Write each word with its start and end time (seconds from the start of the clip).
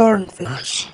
Stormflash. 0.00 0.86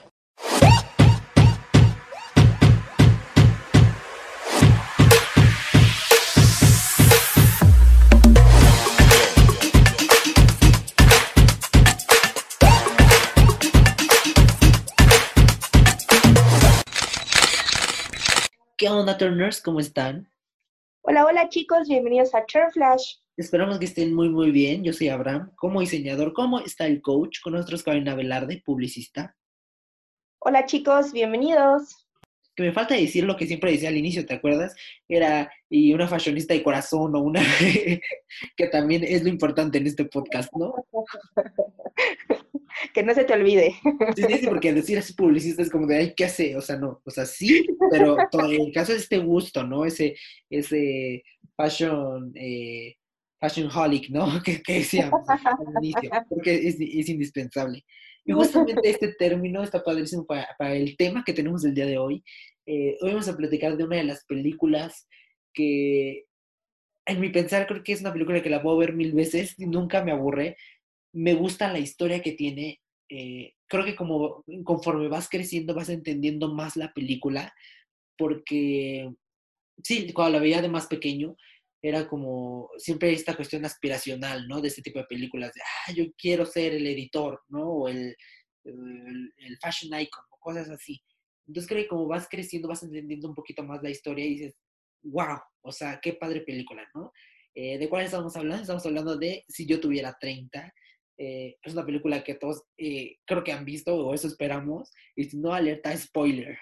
¿Qué 18.76 18.88
onda, 18.88 19.16
Turners? 19.16 19.62
¿Cómo 19.62 19.78
están? 19.78 20.28
Hola, 21.02 21.26
hola 21.26 21.48
chicos, 21.48 21.86
bienvenidos 21.86 22.34
a 22.34 22.44
Flash. 22.72 23.18
Esperamos 23.36 23.78
que 23.78 23.84
estén 23.84 24.14
muy, 24.14 24.30
muy 24.30 24.50
bien. 24.50 24.82
Yo 24.82 24.94
soy 24.94 25.08
Abraham, 25.08 25.52
como 25.56 25.80
diseñador. 25.80 26.32
¿Cómo 26.32 26.60
está 26.60 26.86
el 26.86 27.02
coach? 27.02 27.40
Con 27.42 27.52
nosotros 27.52 27.82
Carolina 27.82 28.14
Velarde, 28.14 28.62
publicista. 28.64 29.36
Hola 30.38 30.64
chicos, 30.64 31.12
bienvenidos. 31.12 32.08
Que 32.54 32.62
me 32.62 32.72
falta 32.72 32.94
decir 32.94 33.24
lo 33.24 33.36
que 33.36 33.46
siempre 33.46 33.72
decía 33.72 33.90
al 33.90 33.96
inicio, 33.98 34.24
¿te 34.24 34.32
acuerdas? 34.32 34.74
Era 35.06 35.52
y 35.68 35.92
una 35.92 36.08
fashionista 36.08 36.54
de 36.54 36.62
corazón 36.62 37.14
o 37.14 37.18
una 37.20 37.42
que 38.56 38.66
también 38.68 39.04
es 39.04 39.22
lo 39.22 39.28
importante 39.28 39.76
en 39.76 39.86
este 39.86 40.06
podcast, 40.06 40.50
¿no? 40.56 40.74
que 42.94 43.02
no 43.02 43.12
se 43.12 43.24
te 43.24 43.34
olvide. 43.34 43.74
Sí, 44.16 44.22
sí, 44.22 44.46
porque 44.46 44.72
decir 44.72 44.96
así 44.96 45.12
publicista 45.12 45.60
es 45.60 45.68
como 45.68 45.86
de, 45.86 45.96
ay, 45.96 46.14
¿qué 46.16 46.24
hace? 46.24 46.56
O 46.56 46.62
sea, 46.62 46.76
no, 46.76 47.02
o 47.04 47.10
sea, 47.10 47.26
sí, 47.26 47.66
pero 47.90 48.16
en 48.18 48.60
el 48.62 48.72
caso 48.72 48.92
de 48.92 48.98
este 48.98 49.18
gusto, 49.18 49.62
¿no? 49.62 49.84
Ese, 49.84 50.16
ese 50.48 51.22
fashion, 51.54 52.32
eh, 52.34 52.96
fashion 53.48 53.70
holic, 53.70 54.10
¿no? 54.10 54.26
Que, 54.44 54.60
decíamos 54.66 55.28
al 55.28 55.38
inicio, 55.82 56.10
porque 56.28 56.54
es, 56.54 56.76
es, 56.80 57.08
indispensable. 57.08 57.84
Y 58.24 58.32
justamente 58.32 58.90
este 58.90 59.08
término 59.14 59.62
está 59.62 59.82
padrísimo 59.82 60.26
para, 60.26 60.48
para, 60.58 60.74
el 60.74 60.96
tema 60.96 61.22
que 61.24 61.32
tenemos 61.32 61.64
el 61.64 61.74
día 61.74 61.86
de 61.86 61.98
hoy. 61.98 62.24
Eh, 62.66 62.96
hoy 63.00 63.10
vamos 63.10 63.28
a 63.28 63.36
platicar 63.36 63.76
de 63.76 63.84
una 63.84 63.96
de 63.96 64.04
las 64.04 64.24
películas 64.24 65.06
que, 65.54 66.24
en 67.06 67.20
mi 67.20 67.28
pensar, 67.28 67.66
creo 67.68 67.84
que 67.84 67.92
es 67.92 68.00
una 68.00 68.12
película 68.12 68.42
que 68.42 68.50
la 68.50 68.62
puedo 68.62 68.78
ver 68.78 68.94
mil 68.94 69.12
veces 69.12 69.54
y 69.58 69.66
nunca 69.66 70.02
me 70.02 70.10
aburre 70.10 70.56
me 71.16 71.32
gusta 71.32 71.72
la 71.72 71.78
historia 71.78 72.20
que 72.20 72.32
tiene. 72.32 72.80
Eh, 73.08 73.54
creo 73.68 73.84
que 73.84 73.96
como 73.96 74.44
conforme 74.64 75.08
vas 75.08 75.28
creciendo 75.28 75.74
vas 75.74 75.88
entendiendo 75.88 76.52
más 76.52 76.76
la 76.76 76.92
película, 76.92 77.54
porque 78.18 79.10
sí, 79.82 80.12
cuando 80.12 80.34
la 80.34 80.42
veía 80.42 80.60
de 80.60 80.68
más 80.68 80.86
pequeño, 80.86 81.36
era 81.82 82.08
como 82.08 82.70
siempre 82.78 83.12
esta 83.12 83.36
cuestión 83.36 83.64
aspiracional, 83.64 84.48
¿no? 84.48 84.60
De 84.60 84.68
este 84.68 84.82
tipo 84.82 84.98
de 84.98 85.06
películas, 85.06 85.52
de, 85.54 85.60
ah, 85.62 85.92
yo 85.92 86.04
quiero 86.16 86.46
ser 86.46 86.74
el 86.74 86.86
editor, 86.86 87.42
¿no? 87.48 87.68
O 87.68 87.88
el, 87.88 88.16
el, 88.64 89.58
fashion 89.60 89.98
icon, 90.00 90.24
o 90.30 90.38
cosas 90.38 90.68
así. 90.70 91.00
Entonces 91.46 91.68
creo 91.68 91.82
que 91.82 91.88
como 91.88 92.06
vas 92.06 92.28
creciendo, 92.28 92.68
vas 92.68 92.82
entendiendo 92.82 93.28
un 93.28 93.34
poquito 93.34 93.62
más 93.62 93.82
la 93.82 93.90
historia 93.90 94.24
y 94.24 94.30
dices, 94.30 94.56
wow, 95.02 95.38
o 95.62 95.72
sea, 95.72 96.00
qué 96.02 96.14
padre 96.14 96.40
película, 96.40 96.88
¿no? 96.94 97.12
Eh, 97.54 97.78
¿De 97.78 97.88
cuál 97.88 98.04
estamos 98.04 98.36
hablando? 98.36 98.62
Estamos 98.62 98.84
hablando 98.84 99.16
de 99.16 99.44
Si 99.48 99.66
yo 99.66 99.80
tuviera 99.80 100.16
30, 100.20 100.74
eh, 101.18 101.56
es 101.62 101.72
una 101.72 101.86
película 101.86 102.22
que 102.22 102.34
todos 102.34 102.64
eh, 102.76 103.16
creo 103.24 103.42
que 103.42 103.52
han 103.52 103.64
visto 103.64 103.94
o 103.94 104.14
eso 104.14 104.26
esperamos. 104.26 104.92
Y 105.14 105.24
si 105.24 105.38
no, 105.38 105.54
alerta 105.54 105.96
spoiler. 105.96 106.58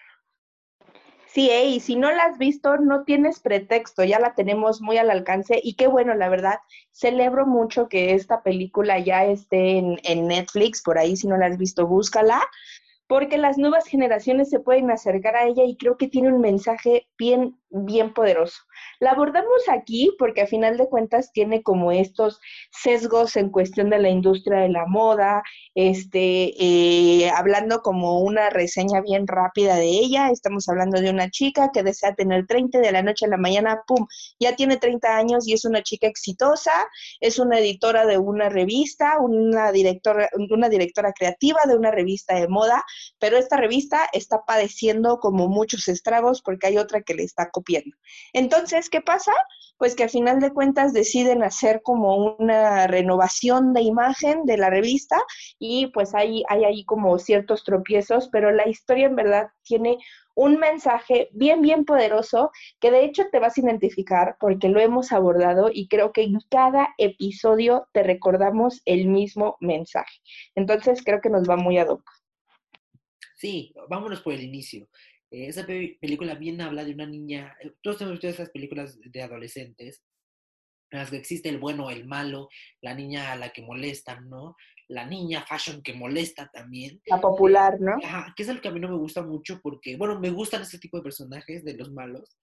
Sí, 1.35 1.51
eh, 1.51 1.65
y 1.67 1.81
si 1.81 1.97
no 1.97 2.13
la 2.13 2.27
has 2.27 2.39
visto, 2.39 2.77
no 2.77 3.03
tienes 3.03 3.41
pretexto, 3.41 4.05
ya 4.05 4.21
la 4.21 4.35
tenemos 4.35 4.81
muy 4.81 4.99
al 4.99 5.11
alcance 5.11 5.61
y 5.61 5.75
qué 5.75 5.89
bueno, 5.89 6.15
la 6.15 6.29
verdad. 6.29 6.61
Celebro 6.93 7.45
mucho 7.45 7.89
que 7.89 8.15
esta 8.15 8.45
película 8.45 9.01
ya 9.01 9.25
esté 9.25 9.79
en, 9.79 9.99
en 10.05 10.29
Netflix, 10.29 10.81
por 10.81 10.97
ahí 10.97 11.17
si 11.17 11.27
no 11.27 11.37
la 11.37 11.47
has 11.47 11.59
visto, 11.59 11.89
búscala 11.89 12.41
porque 13.07 13.37
las 13.37 13.59
nuevas 13.59 13.87
generaciones 13.87 14.49
se 14.49 14.61
pueden 14.61 14.91
acercar 14.91 15.37
a 15.37 15.47
ella 15.47 15.65
y 15.65 15.77
creo 15.77 15.97
que 15.97 16.09
tiene 16.09 16.33
un 16.33 16.41
mensaje 16.41 17.07
bien, 17.19 17.59
bien 17.75 18.15
poderoso. 18.15 18.63
La 19.01 19.11
abordamos 19.11 19.69
aquí 19.69 20.15
porque 20.19 20.43
a 20.43 20.47
final 20.47 20.77
de 20.77 20.89
cuentas 20.89 21.33
tiene 21.33 21.63
como 21.63 21.91
estos 21.91 22.41
sesgos 22.71 23.37
en 23.37 23.51
cuestión 23.51 23.91
de 23.91 23.99
la 23.99 24.09
industria 24.09 24.61
de 24.61 24.69
la 24.69 24.87
moda, 24.87 25.43
este, 25.75 26.55
eh, 26.57 27.31
hablando 27.31 27.81
como 27.83 28.21
una 28.21 28.51
reseña 28.51 29.01
bien 29.01 29.27
rápida 29.27 29.75
de 29.75 29.89
ella, 29.89 30.31
estamos 30.31 30.69
hablando 30.69 31.01
de 31.01 31.11
una 31.11 31.31
chica 31.31 31.71
que 31.73 31.83
desea 31.83 32.15
tener 32.15 32.47
30 32.47 32.79
de 32.79 32.93
la 32.93 33.03
noche 33.03 33.27
a 33.27 33.31
la 33.31 33.37
mañana, 33.37 33.83
¡pum!, 33.87 34.07
ya 34.39 34.55
tiene 34.55 34.77
30 34.77 35.17
años 35.17 35.49
y 35.49 35.53
es 35.53 35.65
una 35.65 35.83
chica 35.83 36.07
exitosa, 36.07 36.73
es 37.21 37.39
una 37.41 37.59
editora 37.59 38.07
de 38.07 38.19
una 38.19 38.49
revista, 38.49 39.19
una 39.19 39.73
directora, 39.73 40.29
una 40.49 40.69
directora 40.69 41.13
creativa 41.13 41.61
de 41.67 41.77
una 41.77 41.91
revista 41.91 42.37
de 42.37 42.47
moda, 42.47 42.85
pero 43.19 43.37
esta 43.37 43.57
revista 43.57 44.09
está 44.13 44.45
padeciendo 44.47 45.19
como 45.19 45.49
muchos 45.49 45.89
estragos 45.89 46.41
porque 46.43 46.69
hay 46.69 46.79
otra 46.79 47.03
que 47.03 47.15
le 47.15 47.25
está. 47.25 47.51
Entonces, 48.33 48.91
¿qué 48.91 49.01
pasa? 49.01 49.33
Pues 49.77 49.97
que 49.97 50.05
al 50.05 50.11
final 50.11 50.41
de 50.41 50.53
cuentas 50.53 50.93
deciden 50.93 51.43
hacer 51.43 51.83
como 51.83 52.37
una 52.37 52.87
renovación 52.87 53.73
de 53.73 53.83
imagen 53.83 54.45
de 54.45 54.57
la 54.57 54.71
revista 54.71 55.17
y 55.59 55.89
pues 55.89 56.15
hay, 56.15 56.45
hay 56.49 56.65
ahí 56.65 56.85
como 56.85 57.19
ciertos 57.19 57.65
tropiezos, 57.65 58.29
pero 58.31 58.53
la 58.53 58.69
historia 58.69 59.07
en 59.07 59.17
verdad 59.17 59.49
tiene 59.63 59.99
un 60.35 60.59
mensaje 60.59 61.29
bien, 61.33 61.63
bien 61.63 61.85
poderoso 61.85 62.51
que 62.81 62.91
de 62.91 63.05
hecho 63.05 63.25
te 63.31 63.39
vas 63.39 63.57
a 63.57 63.61
identificar 63.61 64.37
porque 64.41 64.69
lo 64.69 64.81
hemos 64.81 65.13
abordado 65.13 65.71
y 65.73 65.89
creo 65.89 66.13
que 66.13 66.23
en 66.23 66.39
cada 66.51 66.95
episodio 66.99 67.89
te 67.93 68.03
recordamos 68.03 68.83
el 68.85 69.07
mismo 69.07 69.57
mensaje. 69.61 70.21
Entonces 70.55 71.03
creo 71.05 71.21
que 71.21 71.31
nos 71.31 71.49
va 71.49 71.57
muy 71.57 71.79
a 71.79 71.85
hoc. 71.85 72.03
Sí, 73.37 73.75
vámonos 73.89 74.23
por 74.23 74.33
el 74.33 74.43
inicio. 74.43 74.89
Eh, 75.35 75.49
esa 75.49 75.67
película 75.67 76.37
bien 76.37 76.61
habla 76.61 76.85
de 76.85 76.93
una 76.93 77.07
niña, 77.07 77.57
eh, 77.61 77.73
todos 77.83 78.01
hemos 78.01 78.13
visto 78.13 78.29
esas 78.29 78.51
películas 78.51 79.01
de 79.01 79.23
adolescentes, 79.23 80.05
en 80.93 81.01
las 81.01 81.11
que 81.11 81.17
existe 81.17 81.49
el 81.49 81.59
bueno, 81.59 81.91
el 81.91 82.07
malo, 82.07 82.49
la 82.81 82.95
niña 82.95 83.33
a 83.33 83.37
la 83.37 83.51
que 83.51 83.63
molestan, 83.63 84.29
¿no? 84.29 84.55
La 84.87 85.07
niña 85.07 85.45
fashion 85.45 85.83
que 85.83 85.93
molesta 85.93 86.49
también. 86.53 87.01
La 87.07 87.21
popular, 87.21 87.81
¿no? 87.81 87.97
Ajá, 88.05 88.33
que 88.37 88.45
es 88.45 88.49
algo 88.49 88.63
que 88.63 88.69
a 88.69 88.71
mí 88.71 88.79
no 88.79 88.89
me 88.89 88.97
gusta 88.97 89.23
mucho 89.23 89.61
porque, 89.61 89.97
bueno, 89.97 90.21
me 90.21 90.31
gustan 90.31 90.63
este 90.63 90.79
tipo 90.79 90.99
de 90.99 91.03
personajes, 91.03 91.65
de 91.65 91.75
los 91.75 91.91
malos, 91.91 92.37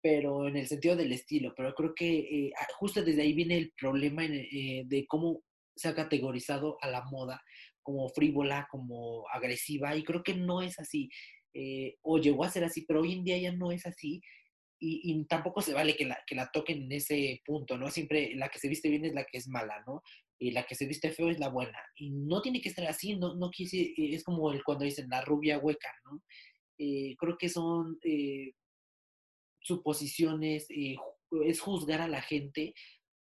pero 0.00 0.46
en 0.46 0.56
el 0.56 0.68
sentido 0.68 0.94
del 0.94 1.12
estilo, 1.12 1.52
pero 1.56 1.74
creo 1.74 1.94
que 1.96 2.18
eh, 2.18 2.52
ah, 2.60 2.66
justo 2.78 3.02
desde 3.02 3.22
ahí 3.22 3.32
viene 3.32 3.56
el 3.56 3.72
problema 3.76 4.22
de 4.22 5.04
cómo 5.08 5.42
se 5.74 5.88
ha 5.88 5.94
categorizado 5.96 6.78
a 6.80 6.88
la 6.88 7.02
moda 7.06 7.42
como 7.82 8.08
frívola, 8.08 8.68
como 8.70 9.24
agresiva, 9.32 9.96
y 9.96 10.04
creo 10.04 10.22
que 10.22 10.34
no 10.34 10.62
es 10.62 10.78
así, 10.78 11.08
eh, 11.58 11.96
o 12.02 12.18
llegó 12.18 12.44
a 12.44 12.50
ser 12.50 12.64
así, 12.64 12.82
pero 12.82 13.00
hoy 13.00 13.14
en 13.14 13.24
día 13.24 13.38
ya 13.38 13.50
no 13.52 13.72
es 13.72 13.86
así, 13.86 14.20
y, 14.78 15.24
tampoco 15.24 15.62
se 15.62 15.72
vale 15.72 15.96
que 15.96 16.04
la, 16.04 16.18
que 16.26 16.34
la 16.34 16.50
toquen 16.52 16.82
en 16.82 16.92
ese 16.92 17.40
punto, 17.46 17.78
¿no? 17.78 17.90
Siempre 17.90 18.34
la 18.34 18.50
que 18.50 18.58
se 18.58 18.68
viste 18.68 18.90
bien 18.90 19.06
es 19.06 19.14
la 19.14 19.24
que 19.24 19.38
es 19.38 19.48
mala, 19.48 19.82
¿no? 19.86 20.02
Y 20.38 20.50
la 20.50 20.64
que 20.64 20.74
se 20.74 20.84
viste 20.84 21.12
feo 21.12 21.30
es 21.30 21.38
la 21.40 21.48
buena, 21.48 21.78
y 21.96 22.10
no 22.10 22.42
tiene 22.42 22.60
que 22.60 22.68
estar 22.68 22.86
así, 22.86 23.16
no, 23.16 23.34
no 23.36 23.50
quise, 23.50 23.78
eh, 23.80 23.94
es 23.96 24.22
como 24.22 24.52
el, 24.52 24.62
cuando 24.64 24.84
dicen 24.84 25.08
la 25.08 25.22
rubia 25.22 25.58
hueca, 25.58 25.90
¿no? 26.04 26.22
Eh, 26.78 27.16
creo 27.18 27.38
que 27.38 27.48
son 27.48 27.98
suposiciones, 29.60 30.66
es 30.70 31.60
juzgar 31.60 32.02
a 32.02 32.08
la 32.08 32.20
gente 32.20 32.74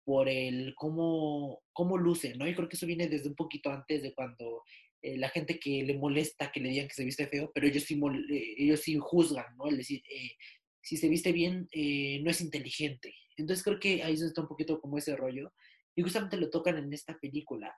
por 0.05 0.29
el 0.29 0.75
cómo, 0.77 1.61
cómo 1.73 1.99
luce, 1.99 2.37
¿no? 2.37 2.47
Y 2.47 2.55
creo 2.55 2.69
que 2.69 2.77
eso 2.77 2.87
viene 2.87 3.09
desde 3.09 3.29
un 3.29 3.35
poquito 3.35 3.71
antes 3.71 4.01
de 4.01 4.15
cuando 4.15 4.63
eh, 5.03 5.19
la 5.19 5.29
gente 5.31 5.59
que 5.59 5.83
le 5.83 5.99
molesta 5.99 6.53
que 6.53 6.61
le 6.61 6.69
digan 6.69 6.87
que 6.87 6.95
se 6.95 7.05
viste 7.05 7.27
feo, 7.27 7.51
pero 7.53 7.67
ellos 7.67 7.83
sí, 7.83 8.01
eh, 8.31 8.55
ellos 8.57 8.81
sí 8.81 8.97
juzgan, 9.01 9.57
¿no? 9.57 9.69
Es 9.69 9.77
decir, 9.77 10.01
eh, 10.09 10.37
si 10.81 10.97
se 10.97 11.09
viste 11.09 11.33
bien, 11.33 11.69
no 12.23 12.31
es 12.31 12.41
inteligente. 12.41 13.13
Entonces 13.37 13.65
creo 13.65 13.81
que 13.81 14.03
ahí 14.03 14.15
está 14.15 14.43
un 14.43 14.49
poquito 14.49 14.81
como 14.81 14.99
ese 14.99 15.17
rollo. 15.17 15.53
Y 15.97 16.03
justamente 16.03 16.37
lo 16.37 16.51
tocan 16.51 16.79
en 16.79 16.93
esta 16.93 17.19
película. 17.19 17.77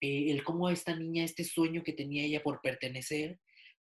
el 0.00 0.44
cómo 0.44 0.70
esta 0.70 0.94
niña, 0.96 1.24
este 1.24 1.44
sueño 1.44 1.82
que 1.82 1.92
tenía 1.92 2.24
ella 2.24 2.42
por 2.42 2.60
pertenecer, 2.62 3.40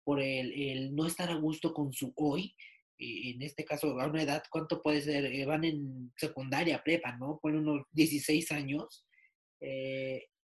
por 0.05 0.21
el, 0.21 0.53
el 0.53 0.95
no 0.95 1.07
estar 1.07 1.31
a 1.31 1.37
gusto 1.37 1.73
con 1.73 1.93
su 1.93 2.13
hoy, 2.17 2.55
en 2.99 3.43
este 3.43 3.65
caso 3.65 4.01
a 4.01 4.07
una 4.07 4.23
edad, 4.23 4.43
¿cuánto 4.51 4.83
puede 4.83 5.03
ser? 5.03 5.47
Van 5.47 5.65
en 5.65 6.13
secundaria, 6.17 6.83
prepa, 6.83 7.17
¿no? 7.17 7.39
Ponen 7.41 7.69
unos 7.69 7.87
16 7.93 8.53
años. 8.53 9.07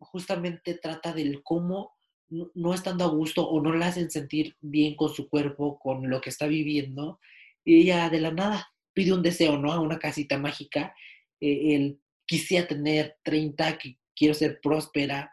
Justamente 0.02 0.76
trata 0.76 1.14
del 1.14 1.42
cómo 1.44 1.94
no 2.30 2.74
estando 2.74 3.04
a 3.04 3.10
gusto 3.10 3.48
o 3.48 3.62
no 3.62 3.74
la 3.74 3.88
hacen 3.88 4.10
sentir 4.10 4.56
bien 4.62 4.96
con 4.96 5.14
su 5.14 5.28
cuerpo, 5.30 5.80
con 5.80 6.10
lo 6.10 6.22
que 6.22 6.30
está 6.30 6.48
viviendo, 6.48 7.20
y 7.66 7.82
ella 7.82 8.10
de 8.10 8.22
la 8.22 8.32
nada 8.32 8.74
pide 8.94 9.14
un 9.14 9.22
deseo, 9.22 9.58
¿no? 9.58 9.72
A 9.74 9.82
una 9.82 10.00
casita 10.00 10.38
mágica. 10.38 10.96
Eh, 11.42 11.76
él 11.76 12.00
quisiera 12.26 12.68
tener 12.68 13.18
30, 13.24 13.78
que 13.78 13.98
quiero 14.16 14.34
ser 14.34 14.60
próspera, 14.62 15.32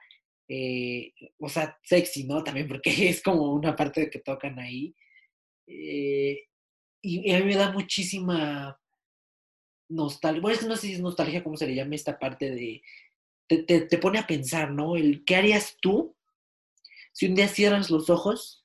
o 1.39 1.49
sea, 1.49 1.79
sexy, 1.83 2.25
¿no? 2.25 2.43
También 2.43 2.67
porque 2.67 2.91
es 3.09 3.23
como 3.23 3.53
una 3.53 3.77
parte 3.77 4.11
que 4.11 4.19
tocan 4.21 4.59
ahí 4.59 4.95
y, 7.03 7.33
a 7.33 7.39
mí 7.41 7.45
me 7.45 7.57
da 7.57 7.73
muchísima 7.73 8.79
nostalgia. 9.89 10.41
Bueno, 10.41 10.59
es 10.59 10.67
no 10.67 10.77
sé 10.77 10.89
si 10.89 10.93
es 10.95 11.01
nostalgia, 11.01 11.43
cómo 11.43 11.57
se 11.57 11.67
le 11.67 11.75
llama 11.75 11.95
esta 11.95 12.19
parte 12.19 12.51
de. 12.51 12.83
Te, 13.49 13.63
te, 13.63 13.99
pone 13.99 14.19
a 14.19 14.27
pensar, 14.27 14.71
¿no? 14.71 14.97
El 14.97 15.25
qué 15.25 15.37
harías 15.37 15.77
tú 15.81 16.15
si 17.19 17.27
un 17.27 17.35
día 17.35 17.49
cierras 17.49 17.91
los 17.91 18.11
ojos, 18.11 18.65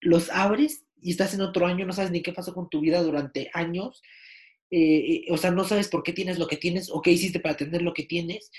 los 0.00 0.28
abres 0.28 0.84
y 1.00 1.12
estás 1.12 1.32
en 1.32 1.40
otro 1.40 1.66
año, 1.66 1.86
no 1.86 1.94
sabes 1.94 2.10
ni 2.10 2.20
qué 2.20 2.34
pasó 2.34 2.52
con 2.52 2.68
tu 2.68 2.80
vida 2.80 3.02
durante 3.02 3.50
años, 3.54 4.02
eh, 4.70 5.24
o 5.30 5.38
sea, 5.38 5.52
no 5.52 5.64
sabes 5.64 5.88
por 5.88 6.02
qué 6.02 6.12
tienes 6.12 6.38
lo 6.38 6.46
que 6.48 6.58
tienes 6.58 6.90
o 6.90 7.00
qué 7.00 7.12
hiciste 7.12 7.40
para 7.40 7.56
tener 7.56 7.80
lo 7.80 7.94
que 7.94 8.02
tienes, 8.02 8.50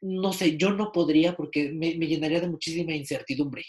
no 0.00 0.32
sé, 0.32 0.56
yo 0.56 0.70
no 0.70 0.92
podría 0.92 1.34
porque 1.34 1.72
me, 1.72 1.96
me 1.96 2.06
llenaría 2.06 2.40
de 2.40 2.48
muchísima 2.48 2.92
incertidumbre. 2.92 3.64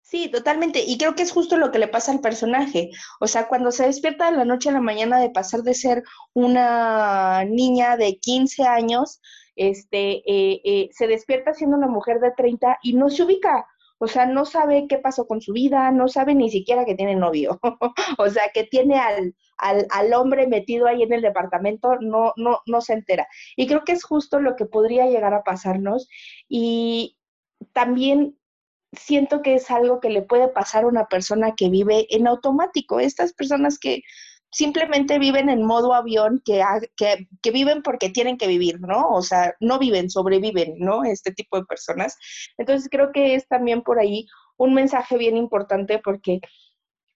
Sí, 0.00 0.28
totalmente. 0.28 0.82
Y 0.84 0.98
creo 0.98 1.14
que 1.14 1.22
es 1.22 1.30
justo 1.30 1.56
lo 1.56 1.70
que 1.70 1.78
le 1.78 1.86
pasa 1.86 2.10
al 2.10 2.20
personaje. 2.20 2.90
O 3.20 3.28
sea, 3.28 3.46
cuando 3.46 3.70
se 3.70 3.86
despierta 3.86 4.30
de 4.30 4.36
la 4.36 4.44
noche 4.44 4.70
a 4.70 4.72
la 4.72 4.80
mañana 4.80 5.20
de 5.20 5.30
pasar 5.30 5.62
de 5.62 5.74
ser 5.74 6.02
una 6.34 7.44
niña 7.44 7.96
de 7.96 8.18
15 8.18 8.64
años, 8.64 9.20
este, 9.56 10.22
eh, 10.26 10.60
eh, 10.64 10.88
se 10.92 11.06
despierta 11.06 11.54
siendo 11.54 11.76
una 11.76 11.88
mujer 11.88 12.20
de 12.20 12.32
30 12.32 12.78
y 12.82 12.94
no 12.94 13.10
se 13.10 13.24
ubica. 13.24 13.66
O 13.98 14.08
sea, 14.08 14.26
no 14.26 14.44
sabe 14.44 14.86
qué 14.88 14.98
pasó 14.98 15.28
con 15.28 15.40
su 15.40 15.52
vida, 15.52 15.92
no 15.92 16.08
sabe 16.08 16.34
ni 16.34 16.50
siquiera 16.50 16.84
que 16.84 16.96
tiene 16.96 17.14
novio. 17.14 17.60
o 18.18 18.28
sea, 18.30 18.50
que 18.52 18.64
tiene 18.64 18.98
al, 18.98 19.36
al, 19.58 19.86
al, 19.90 20.12
hombre 20.14 20.48
metido 20.48 20.88
ahí 20.88 21.02
en 21.02 21.12
el 21.12 21.22
departamento, 21.22 21.96
no, 22.00 22.32
no, 22.36 22.62
no 22.66 22.80
se 22.80 22.94
entera. 22.94 23.28
Y 23.56 23.68
creo 23.68 23.84
que 23.84 23.92
es 23.92 24.02
justo 24.02 24.40
lo 24.40 24.56
que 24.56 24.66
podría 24.66 25.06
llegar 25.06 25.34
a 25.34 25.44
pasarnos. 25.44 26.08
Y 26.48 27.16
también 27.72 28.36
siento 28.92 29.40
que 29.42 29.54
es 29.54 29.70
algo 29.70 30.00
que 30.00 30.10
le 30.10 30.22
puede 30.22 30.48
pasar 30.48 30.84
a 30.84 30.88
una 30.88 31.06
persona 31.06 31.54
que 31.56 31.70
vive 31.70 32.06
en 32.10 32.26
automático. 32.26 33.00
Estas 33.00 33.32
personas 33.32 33.78
que 33.78 34.02
simplemente 34.52 35.18
viven 35.18 35.48
en 35.48 35.64
modo 35.64 35.94
avión, 35.94 36.42
que, 36.44 36.62
que, 36.96 37.50
viven 37.50 37.82
porque 37.82 38.10
tienen 38.10 38.36
que 38.36 38.46
vivir, 38.46 38.80
¿no? 38.80 39.08
O 39.08 39.22
sea, 39.22 39.54
no 39.60 39.78
viven, 39.78 40.10
sobreviven, 40.10 40.74
¿no? 40.78 41.04
Este 41.04 41.32
tipo 41.32 41.58
de 41.58 41.64
personas. 41.64 42.16
Entonces 42.58 42.88
creo 42.90 43.10
que 43.12 43.34
es 43.34 43.48
también 43.48 43.82
por 43.82 43.98
ahí 43.98 44.26
un 44.58 44.74
mensaje 44.74 45.16
bien 45.16 45.36
importante 45.36 45.98
porque 45.98 46.40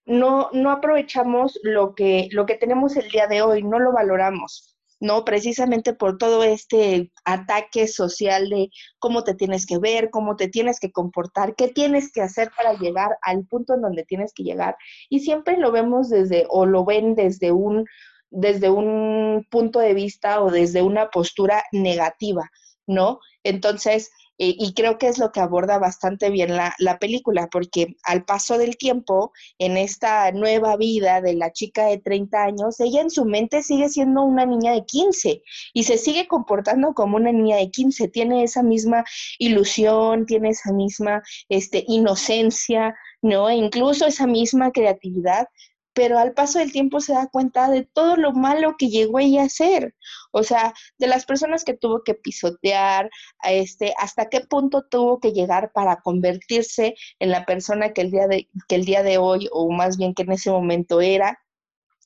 no, 0.07 0.49
no 0.53 0.71
aprovechamos 0.71 1.59
lo 1.63 1.95
que, 1.95 2.29
lo 2.33 2.47
que 2.47 2.57
tenemos 2.57 2.97
el 2.97 3.09
día 3.11 3.27
de 3.27 3.43
hoy, 3.43 3.63
no 3.63 3.79
lo 3.79 3.93
valoramos. 3.93 4.76
¿No? 5.01 5.25
Precisamente 5.25 5.93
por 5.93 6.19
todo 6.19 6.43
este 6.43 7.13
ataque 7.25 7.87
social 7.87 8.49
de 8.49 8.71
cómo 8.99 9.25
te 9.25 9.35
tienes 9.35 9.67
que 9.67 9.79
ver, 9.79 10.11
cómo 10.11 10.37
te 10.37 10.49
tienes 10.49 10.81
que 10.81 10.91
comportar, 10.91 11.55
qué 11.55 11.69
tienes 11.69 12.11
que 12.13 12.23
hacer 12.23 12.51
para 12.57 12.75
llegar 12.75 13.19
al 13.23 13.47
punto 13.47 13.75
en 13.75 13.83
donde 13.83 14.05
tienes 14.05 14.33
que 14.33 14.43
llegar. 14.43 14.77
Y 15.09 15.21
siempre 15.21 15.59
lo 15.59 15.71
vemos 15.73 16.09
desde, 16.09 16.47
o 16.49 16.67
lo 16.67 16.85
ven 16.85 17.15
desde 17.15 17.53
un, 17.53 17.85
desde 18.31 18.71
un 18.71 19.47
punto 19.51 19.81
de 19.81 19.95
vista 19.95 20.43
o 20.43 20.51
desde 20.51 20.83
una 20.83 21.11
postura 21.11 21.65
negativa, 21.73 22.51
¿no? 22.87 23.21
Entonces, 23.45 24.11
eh, 24.39 24.55
y 24.59 24.75
creo 24.75 24.99
que 24.99 25.09
es 25.09 25.19
lo 25.19 25.33
que 25.33 25.41
aborda 25.41 25.79
bastante 25.79 26.31
bien 26.31 26.57
la, 26.57 26.75
la, 26.79 26.99
película, 26.99 27.49
porque 27.51 27.97
al 28.05 28.25
paso 28.25 28.59
del 28.59 28.77
tiempo, 28.77 29.33
en 29.59 29.77
esta 29.77 30.31
nueva 30.33 30.77
vida 30.77 31.21
de 31.21 31.35
la 31.35 31.53
chica 31.53 31.87
de 31.87 31.99
30 31.99 32.43
años, 32.43 32.81
ella 32.81 33.01
en 33.01 33.11
su 33.11 33.25
mente 33.25 33.63
sigue 33.63 33.89
siendo 33.89 34.23
una 34.23 34.45
niña 34.45 34.73
de 34.73 34.85
15 34.85 35.43
y 35.73 35.85
se 35.85 35.99
sigue 35.99 36.27
comportando 36.27 36.93
como 36.95 37.17
una 37.17 37.33
niña 37.33 37.57
de 37.57 37.71
15, 37.71 38.09
tiene 38.09 38.43
esa 38.43 38.63
misma 38.63 39.05
ilusión, 39.39 40.27
tiene 40.27 40.51
esa 40.51 40.73
misma 40.73 41.23
este, 41.49 41.85
inocencia, 41.87 42.95
¿no? 43.23 43.49
E 43.49 43.55
incluso 43.55 44.07
esa 44.07 44.27
misma 44.27 44.71
creatividad, 44.71 45.49
pero 45.97 46.19
al 46.19 46.35
paso 46.35 46.59
del 46.59 46.73
tiempo 46.73 47.01
se 47.01 47.15
da 47.15 47.27
cuenta 47.27 47.71
de 47.71 47.83
todo 47.83 48.17
lo 48.17 48.33
malo 48.33 48.75
que 48.79 48.91
llegó 48.91 49.19
ella 49.19 49.45
a 49.45 49.49
ser, 49.49 49.95
o 50.31 50.43
sea, 50.43 50.75
de 50.99 51.07
las 51.07 51.25
personas 51.25 51.65
que 51.65 51.73
tuvo 51.73 52.03
que 52.05 52.13
pisotear, 52.13 53.09
a 53.39 53.53
este, 53.53 53.95
hasta 53.97 54.29
qué 54.29 54.43
punto 54.43 54.83
tuvo 54.83 55.21
que 55.21 55.33
llegar 55.33 55.73
para 55.73 56.03
convertirse 56.03 56.97
en 57.19 57.31
la 57.31 57.47
persona 57.47 57.95
que 57.95 58.03
el 58.03 58.11
día 58.11 58.29
de, 58.29 58.47
que 58.69 58.75
el 58.75 58.85
día 58.85 59.03
de 59.03 59.17
hoy, 59.17 59.49
o 59.53 59.71
más 59.73 59.97
bien 59.97 60.13
que 60.13 60.25
en 60.25 60.33
ese 60.33 60.51
momento 60.51 61.01
era, 61.01 61.39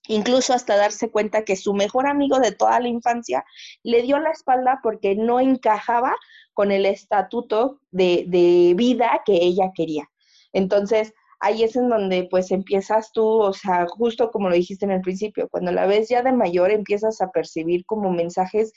incluso 0.07 0.55
hasta 0.55 0.77
darse 0.77 1.11
cuenta 1.11 1.45
que 1.45 1.57
su 1.57 1.75
mejor 1.75 2.07
amigo 2.07 2.39
de 2.39 2.53
toda 2.53 2.79
la 2.79 2.89
infancia 2.89 3.45
le 3.83 4.03
dio 4.03 4.21
la 4.21 4.31
espalda 4.31 4.79
porque 4.85 5.17
no 5.17 5.41
encajaba 5.41 6.15
con 6.55 6.71
el 6.71 6.87
estatuto 6.87 7.81
de, 7.91 8.25
de 8.29 8.75
vida 8.77 9.23
que 9.27 9.35
ella 9.35 9.73
quería. 9.75 10.09
Entonces, 10.53 11.13
ahí 11.41 11.65
es 11.65 11.77
en 11.77 11.89
donde 11.89 12.29
pues 12.31 12.51
empiezas 12.51 13.13
tú, 13.13 13.25
o 13.25 13.53
sea, 13.53 13.87
justo 13.89 14.31
como 14.31 14.49
lo 14.49 14.55
dijiste 14.55 14.85
en 14.85 14.93
el 14.93 15.01
principio, 15.01 15.49
cuando 15.49 15.73
la 15.73 15.87
ves 15.87 16.09
ya 16.09 16.23
de 16.23 16.33
mayor 16.33 16.71
empiezas 16.71 17.21
a 17.21 17.31
percibir 17.31 17.85
como 17.87 18.13
mensajes 18.13 18.73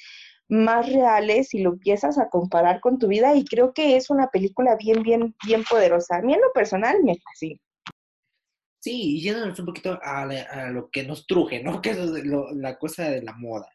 más 0.50 0.92
reales 0.92 1.54
y 1.54 1.62
lo 1.62 1.72
empiezas 1.72 2.18
a 2.18 2.30
comparar 2.30 2.80
con 2.80 3.00
tu 3.00 3.08
vida 3.08 3.36
y 3.36 3.46
creo 3.46 3.74
que 3.74 3.96
es 3.96 4.10
una 4.10 4.28
película 4.28 4.76
bien, 4.78 5.04
bien, 5.04 5.36
bien 5.46 5.64
poderosa. 5.64 6.18
A 6.18 6.22
mí 6.22 6.34
en 6.34 6.42
lo 6.42 6.52
personal 6.54 6.98
me 7.04 7.18
fascina. 7.18 7.60
Sí, 8.80 9.16
y 9.16 9.22
yéndonos 9.22 9.58
un 9.60 9.66
poquito 9.66 9.98
a, 10.04 10.24
a, 10.24 10.70
lo 10.70 10.90
que 10.90 11.04
nos 11.04 11.26
truje, 11.26 11.64
¿no? 11.64 11.82
Que 11.82 11.92
es 11.92 11.98
lo, 11.98 12.54
la 12.54 12.78
cosa 12.78 13.10
de 13.10 13.22
la 13.22 13.34
moda. 13.34 13.73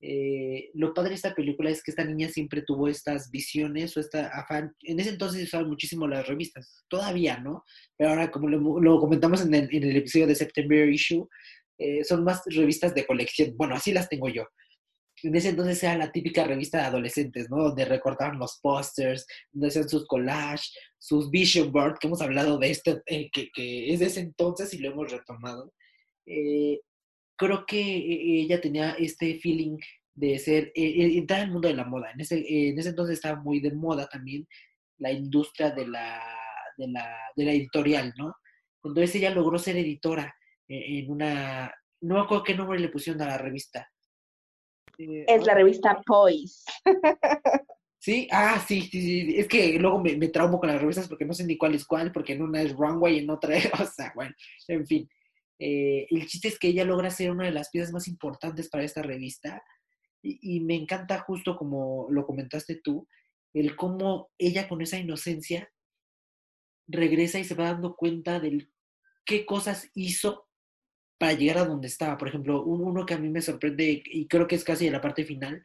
Eh, 0.00 0.70
lo 0.74 0.92
padre 0.92 1.10
de 1.10 1.14
esta 1.16 1.34
película 1.34 1.70
es 1.70 1.82
que 1.82 1.90
esta 1.90 2.04
niña 2.04 2.28
siempre 2.28 2.62
tuvo 2.62 2.88
estas 2.88 3.30
visiones 3.30 3.96
o 3.96 4.00
esta 4.00 4.28
afán. 4.28 4.74
En 4.82 5.00
ese 5.00 5.10
entonces 5.10 5.42
usaban 5.42 5.68
muchísimo 5.68 6.06
las 6.06 6.26
revistas, 6.26 6.84
todavía, 6.88 7.38
¿no? 7.38 7.64
Pero 7.96 8.10
ahora, 8.10 8.30
como 8.30 8.48
lo, 8.48 8.80
lo 8.80 9.00
comentamos 9.00 9.40
en 9.42 9.54
el, 9.54 9.68
en 9.74 9.84
el, 9.84 9.96
episodio 9.96 10.26
de 10.26 10.34
September 10.34 10.88
Issue, 10.88 11.28
eh, 11.78 12.04
son 12.04 12.24
más 12.24 12.42
revistas 12.46 12.94
de 12.94 13.06
colección. 13.06 13.56
Bueno, 13.56 13.74
así 13.74 13.92
las 13.92 14.08
tengo 14.08 14.28
yo. 14.28 14.44
En 15.22 15.34
ese 15.34 15.48
entonces 15.48 15.82
era 15.82 15.96
la 15.96 16.12
típica 16.12 16.44
revista 16.44 16.78
de 16.78 16.84
adolescentes, 16.84 17.48
¿no? 17.48 17.56
Donde 17.62 17.86
recortaban 17.86 18.38
los 18.38 18.58
pósters, 18.60 19.26
donde 19.50 19.68
hacían 19.68 19.88
sus 19.88 20.06
collages, 20.06 20.74
sus 20.98 21.30
vision 21.30 21.72
board, 21.72 21.98
que 21.98 22.06
hemos 22.06 22.20
hablado 22.20 22.58
de 22.58 22.70
esto, 22.70 23.00
eh, 23.06 23.30
que, 23.32 23.48
que, 23.54 23.92
es 23.92 24.00
de 24.00 24.06
ese 24.06 24.20
entonces 24.20 24.74
y 24.74 24.78
lo 24.78 24.90
hemos 24.90 25.10
retomado. 25.10 25.72
Eh, 26.26 26.80
creo 27.36 27.64
que 27.66 27.80
eh, 27.80 28.42
ella 28.42 28.60
tenía 28.60 28.92
este 28.92 29.38
feeling 29.38 29.78
de 30.14 30.38
ser, 30.38 30.72
eh, 30.74 31.18
entrar 31.18 31.40
al 31.42 31.50
mundo 31.50 31.68
de 31.68 31.74
la 31.74 31.84
moda. 31.84 32.10
En 32.10 32.20
ese, 32.20 32.38
en 32.38 32.78
ese 32.78 32.90
entonces 32.90 33.16
estaba 33.16 33.40
muy 33.40 33.60
de 33.60 33.72
moda 33.72 34.08
también 34.08 34.46
la 34.98 35.12
industria 35.12 35.70
de 35.70 35.86
la, 35.86 36.22
de 36.76 36.88
la, 36.88 37.16
de 37.36 37.44
la 37.44 37.52
editorial, 37.52 38.14
¿no? 38.16 38.34
Entonces 38.82 39.14
ella 39.16 39.30
logró 39.30 39.58
ser 39.58 39.76
editora 39.76 40.34
en 40.68 41.10
una, 41.10 41.72
no 42.00 42.14
me 42.14 42.20
acuerdo 42.20 42.44
qué 42.44 42.54
nombre 42.54 42.78
le 42.78 42.88
pusieron 42.88 43.20
a 43.22 43.26
la 43.26 43.38
revista. 43.38 43.88
Eh, 44.98 45.24
es 45.28 45.46
la 45.46 45.54
revista 45.54 46.00
Poise. 46.04 46.64
Sí, 47.98 48.28
ah, 48.30 48.64
sí, 48.64 48.82
sí, 48.82 49.02
sí. 49.02 49.34
Es 49.36 49.48
que 49.48 49.80
luego 49.80 50.00
me, 50.00 50.16
me 50.16 50.28
traumo 50.28 50.60
con 50.60 50.68
las 50.68 50.80
revistas 50.80 51.08
porque 51.08 51.24
no 51.24 51.32
sé 51.32 51.44
ni 51.44 51.56
cuál 51.58 51.74
es 51.74 51.84
cuál, 51.84 52.12
porque 52.12 52.34
en 52.34 52.42
una 52.42 52.62
es 52.62 52.72
Runway 52.72 53.16
y 53.16 53.18
en 53.18 53.30
otra, 53.30 53.56
o 53.82 53.84
sea, 53.84 54.12
bueno, 54.14 54.32
en 54.68 54.86
fin. 54.86 55.08
Eh, 55.58 56.06
el 56.10 56.26
chiste 56.26 56.48
es 56.48 56.58
que 56.58 56.68
ella 56.68 56.84
logra 56.84 57.10
ser 57.10 57.30
una 57.30 57.46
de 57.46 57.52
las 57.52 57.70
piezas 57.70 57.92
más 57.92 58.08
importantes 58.08 58.68
para 58.68 58.84
esta 58.84 59.02
revista 59.02 59.62
y, 60.22 60.56
y, 60.56 60.60
me 60.60 60.74
encanta 60.74 61.20
justo 61.20 61.56
como 61.56 62.08
lo 62.10 62.26
comentaste 62.26 62.80
tú, 62.82 63.06
el 63.54 63.74
cómo 63.76 64.30
ella 64.38 64.68
con 64.68 64.82
esa 64.82 64.98
inocencia 64.98 65.70
regresa 66.88 67.38
y 67.38 67.44
se 67.44 67.54
va 67.54 67.72
dando 67.72 67.96
cuenta 67.96 68.38
de 68.40 68.68
qué 69.24 69.46
cosas 69.46 69.90
hizo 69.94 70.48
para 71.18 71.32
llegar 71.32 71.58
a 71.58 71.66
donde 71.66 71.88
estaba. 71.88 72.18
Por 72.18 72.28
ejemplo, 72.28 72.62
uno 72.62 73.06
que 73.06 73.14
a 73.14 73.18
mí 73.18 73.28
me 73.28 73.40
sorprende 73.40 74.02
y 74.04 74.26
creo 74.28 74.46
que 74.46 74.56
es 74.56 74.64
casi 74.64 74.86
en 74.86 74.92
la 74.92 75.00
parte 75.00 75.24
final, 75.24 75.62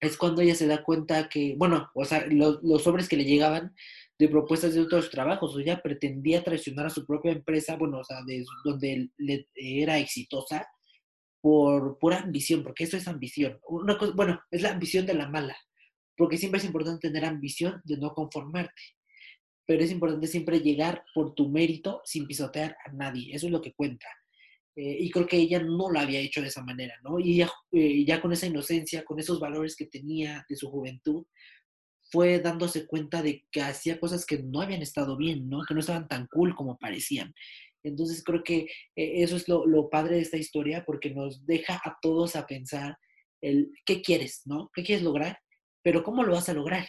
es 0.00 0.16
cuando 0.16 0.42
ella 0.42 0.54
se 0.54 0.66
da 0.66 0.82
cuenta 0.82 1.28
que, 1.28 1.54
bueno, 1.56 1.90
o 1.94 2.04
sea, 2.04 2.26
los, 2.26 2.62
los 2.62 3.08
que 3.08 3.16
le 3.16 3.24
llegaban 3.24 3.74
de 4.18 4.28
propuestas 4.28 4.74
de 4.74 4.80
otros 4.80 5.10
trabajos, 5.10 5.54
o 5.54 5.60
ella 5.60 5.80
pretendía 5.82 6.42
traicionar 6.42 6.86
a 6.86 6.90
su 6.90 7.04
propia 7.04 7.32
empresa, 7.32 7.76
bueno, 7.76 7.98
o 7.98 8.04
sea, 8.04 8.18
de 8.26 8.44
donde 8.64 9.10
era 9.54 9.98
exitosa, 9.98 10.66
por 11.40 11.98
pura 11.98 12.18
ambición, 12.18 12.62
porque 12.62 12.84
eso 12.84 12.96
es 12.96 13.06
ambición. 13.06 13.60
Una 13.68 13.96
bueno, 14.14 14.40
es 14.50 14.62
la 14.62 14.72
ambición 14.72 15.06
de 15.06 15.14
la 15.14 15.28
mala, 15.28 15.56
porque 16.16 16.38
siempre 16.38 16.58
es 16.58 16.64
importante 16.64 17.08
tener 17.08 17.24
ambición 17.24 17.80
de 17.84 17.98
no 17.98 18.14
conformarte, 18.14 18.82
pero 19.66 19.84
es 19.84 19.92
importante 19.92 20.26
siempre 20.26 20.60
llegar 20.60 21.04
por 21.14 21.34
tu 21.34 21.48
mérito 21.48 22.00
sin 22.04 22.26
pisotear 22.26 22.76
a 22.84 22.92
nadie, 22.92 23.34
eso 23.34 23.46
es 23.46 23.52
lo 23.52 23.62
que 23.62 23.74
cuenta. 23.74 24.08
Eh, 24.74 24.96
y 25.00 25.10
creo 25.10 25.26
que 25.26 25.38
ella 25.38 25.62
no 25.62 25.88
lo 25.90 25.98
había 25.98 26.20
hecho 26.20 26.42
de 26.42 26.48
esa 26.48 26.62
manera, 26.62 26.94
¿no? 27.02 27.18
Y 27.18 27.40
eh, 27.40 28.04
ya 28.04 28.20
con 28.20 28.32
esa 28.32 28.46
inocencia, 28.46 29.04
con 29.04 29.18
esos 29.18 29.40
valores 29.40 29.74
que 29.74 29.86
tenía 29.86 30.44
de 30.48 30.56
su 30.56 30.68
juventud, 30.70 31.24
fue 32.16 32.40
dándose 32.40 32.86
cuenta 32.86 33.22
de 33.22 33.44
que 33.52 33.60
hacía 33.60 34.00
cosas 34.00 34.24
que 34.24 34.38
no 34.42 34.62
habían 34.62 34.80
estado 34.80 35.18
bien, 35.18 35.50
¿no? 35.50 35.62
Que 35.68 35.74
no 35.74 35.80
estaban 35.80 36.08
tan 36.08 36.26
cool 36.28 36.54
como 36.54 36.78
parecían. 36.78 37.34
Entonces 37.82 38.24
creo 38.24 38.42
que 38.42 38.60
eh, 38.96 39.22
eso 39.22 39.36
es 39.36 39.46
lo, 39.48 39.66
lo, 39.66 39.90
padre 39.90 40.16
de 40.16 40.22
esta 40.22 40.38
historia 40.38 40.82
porque 40.86 41.10
nos 41.10 41.44
deja 41.44 41.74
a 41.84 41.98
todos 42.00 42.34
a 42.34 42.46
pensar 42.46 42.96
el 43.42 43.70
qué 43.84 44.00
quieres, 44.00 44.40
¿no? 44.46 44.70
¿Qué 44.72 44.82
quieres 44.82 45.04
lograr? 45.04 45.40
Pero 45.82 46.02
¿cómo 46.02 46.24
lo 46.24 46.32
vas 46.32 46.48
a 46.48 46.54
lograr? 46.54 46.88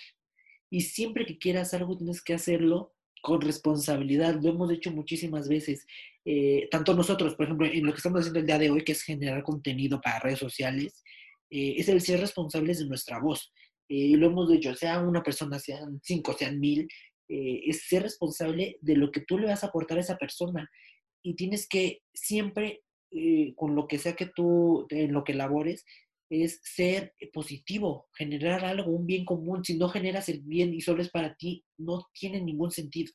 Y 0.70 0.80
siempre 0.80 1.26
que 1.26 1.38
quieras 1.38 1.74
algo 1.74 1.98
tienes 1.98 2.24
que 2.24 2.34
hacerlo 2.34 2.94
con 3.22 3.42
responsabilidad. 3.42 4.40
Lo 4.42 4.52
hemos 4.52 4.72
hecho 4.72 4.92
muchísimas 4.92 5.50
veces. 5.50 5.86
Eh, 6.24 6.70
tanto 6.72 6.94
nosotros, 6.94 7.36
por 7.36 7.48
ejemplo, 7.48 7.68
en 7.68 7.86
lo 7.86 7.92
que 7.92 7.98
estamos 7.98 8.22
haciendo 8.22 8.40
el 8.40 8.46
día 8.46 8.60
de 8.60 8.72
hoy, 8.72 8.86
que 8.86 8.94
es 8.94 9.02
generar 9.02 9.44
contenido 9.44 10.00
para 10.00 10.20
redes 10.20 10.40
sociales, 10.40 11.04
eh, 11.50 11.76
es 11.76 11.90
el 11.90 12.00
ser 12.00 12.22
responsables 12.22 12.80
de 12.80 12.86
nuestra 12.86 13.20
voz. 13.20 13.52
Eh, 13.89 14.15
lo 14.17 14.27
hemos 14.27 14.50
dicho, 14.50 14.75
sea 14.75 15.00
una 15.00 15.24
persona, 15.24 15.60
sean 15.60 16.00
cinco, 16.03 16.34
sean 16.34 16.60
mil, 16.60 16.88
eh, 17.29 17.62
es 17.65 17.88
ser 17.88 18.03
responsable 18.03 18.77
de 18.82 18.96
lo 18.96 19.12
que 19.12 19.22
tú 19.22 19.38
le 19.38 19.48
vas 19.48 19.63
a 19.63 19.67
aportar 19.67 19.98
a 19.98 20.01
esa 20.01 20.17
persona. 20.17 20.70
Y 21.24 21.36
tienes 21.36 21.67
que 21.67 22.01
siempre, 22.13 22.84
eh, 23.12 23.53
con 23.56 23.75
lo 23.75 23.88
que 23.88 23.98
sea 23.98 24.15
que 24.15 24.27
tú, 24.27 24.88
en 24.89 25.13
lo 25.13 25.24
que 25.24 25.34
labores, 25.34 25.86
es 26.29 26.60
ser 26.63 27.13
positivo, 27.34 28.08
generar 28.13 28.65
algo, 28.65 28.91
un 28.91 29.06
bien 29.06 29.24
común. 29.25 29.63
Si 29.63 29.77
no 29.77 29.89
generas 29.89 30.27
el 30.29 30.41
bien 30.41 30.74
y 30.74 30.82
solo 30.82 31.01
es 31.01 31.10
para 31.10 31.36
ti, 31.36 31.63
no 31.77 32.06
tiene 32.13 32.41
ningún 32.41 32.72
sentido. 32.72 33.13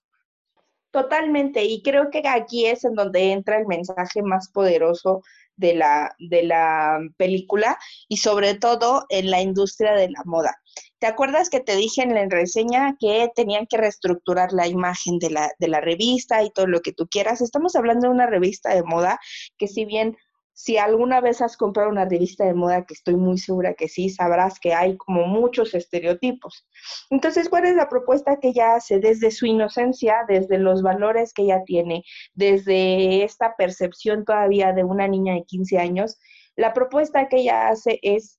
Totalmente, 0.92 1.64
y 1.64 1.80
creo 1.82 2.11
que 2.11 2.22
aquí 2.28 2.66
es 2.66 2.84
en 2.84 2.94
donde 2.94 3.32
entra 3.32 3.56
el 3.56 3.66
mensaje 3.66 4.22
más 4.22 4.50
poderoso 4.50 5.22
de 5.56 5.75
la, 5.75 6.14
de 6.18 6.42
la 6.42 6.99
película 7.16 7.78
y 8.08 8.18
sobre 8.18 8.54
todo 8.54 9.06
en 9.08 9.30
la 9.30 9.40
industria 9.40 9.94
de 9.94 10.11
la 10.11 10.22
moda. 10.26 10.54
¿Te 10.99 11.06
acuerdas 11.06 11.49
que 11.49 11.61
te 11.61 11.76
dije 11.76 12.02
en 12.02 12.14
la 12.14 12.26
reseña 12.28 12.94
que 13.00 13.30
tenían 13.34 13.66
que 13.66 13.78
reestructurar 13.78 14.52
la 14.52 14.66
imagen 14.66 15.18
de 15.18 15.30
la, 15.30 15.50
de 15.58 15.68
la 15.68 15.80
revista 15.80 16.42
y 16.42 16.50
todo 16.50 16.66
lo 16.66 16.80
que 16.80 16.92
tú 16.92 17.08
quieras? 17.08 17.40
Estamos 17.40 17.75
hablando 17.75 18.08
de 18.08 18.14
una 18.14 18.26
revista 18.26 18.75
de 18.75 18.82
moda 18.82 19.18
que 19.56 19.68
si 19.68 19.87
bien 19.87 20.18
si 20.54 20.76
alguna 20.76 21.21
vez 21.21 21.40
has 21.40 21.56
comprado 21.56 21.90
una 21.90 22.04
revista 22.04 22.44
de 22.44 22.54
moda, 22.54 22.85
que 22.85 22.94
estoy 22.94 23.16
muy 23.16 23.38
segura 23.38 23.75
que 23.75 23.88
sí, 23.88 24.11
sabrás 24.11 24.61
que 24.61 24.75
hay 24.75 24.97
como 24.97 25.26
muchos 25.26 25.75
estereotipos. 25.75 26.66
Entonces, 27.11 27.49
¿cuál 27.49 27.64
es 27.66 27.75
la 27.75 27.88
propuesta 27.88 28.38
que 28.38 28.49
ella 28.49 28.75
hace 28.75 29.00
desde 29.00 29.30
su 29.30 29.47
inocencia, 29.47 30.25
desde 30.28 30.59
los 30.59 30.82
valores 30.82 31.32
que 31.32 31.42
ella 31.42 31.62
tiene, 31.64 32.04
desde 32.35 33.25
esta 33.25 33.56
percepción 33.56 34.25
todavía 34.25 34.73
de 34.73 34.85
una 34.85 35.09
niña 35.09 35.35
de 35.35 35.44
15 35.44 35.78
años? 35.78 36.18
La 36.54 36.75
propuesta 36.75 37.28
que 37.28 37.38
ella 37.38 37.68
hace 37.68 37.99
es 38.02 38.38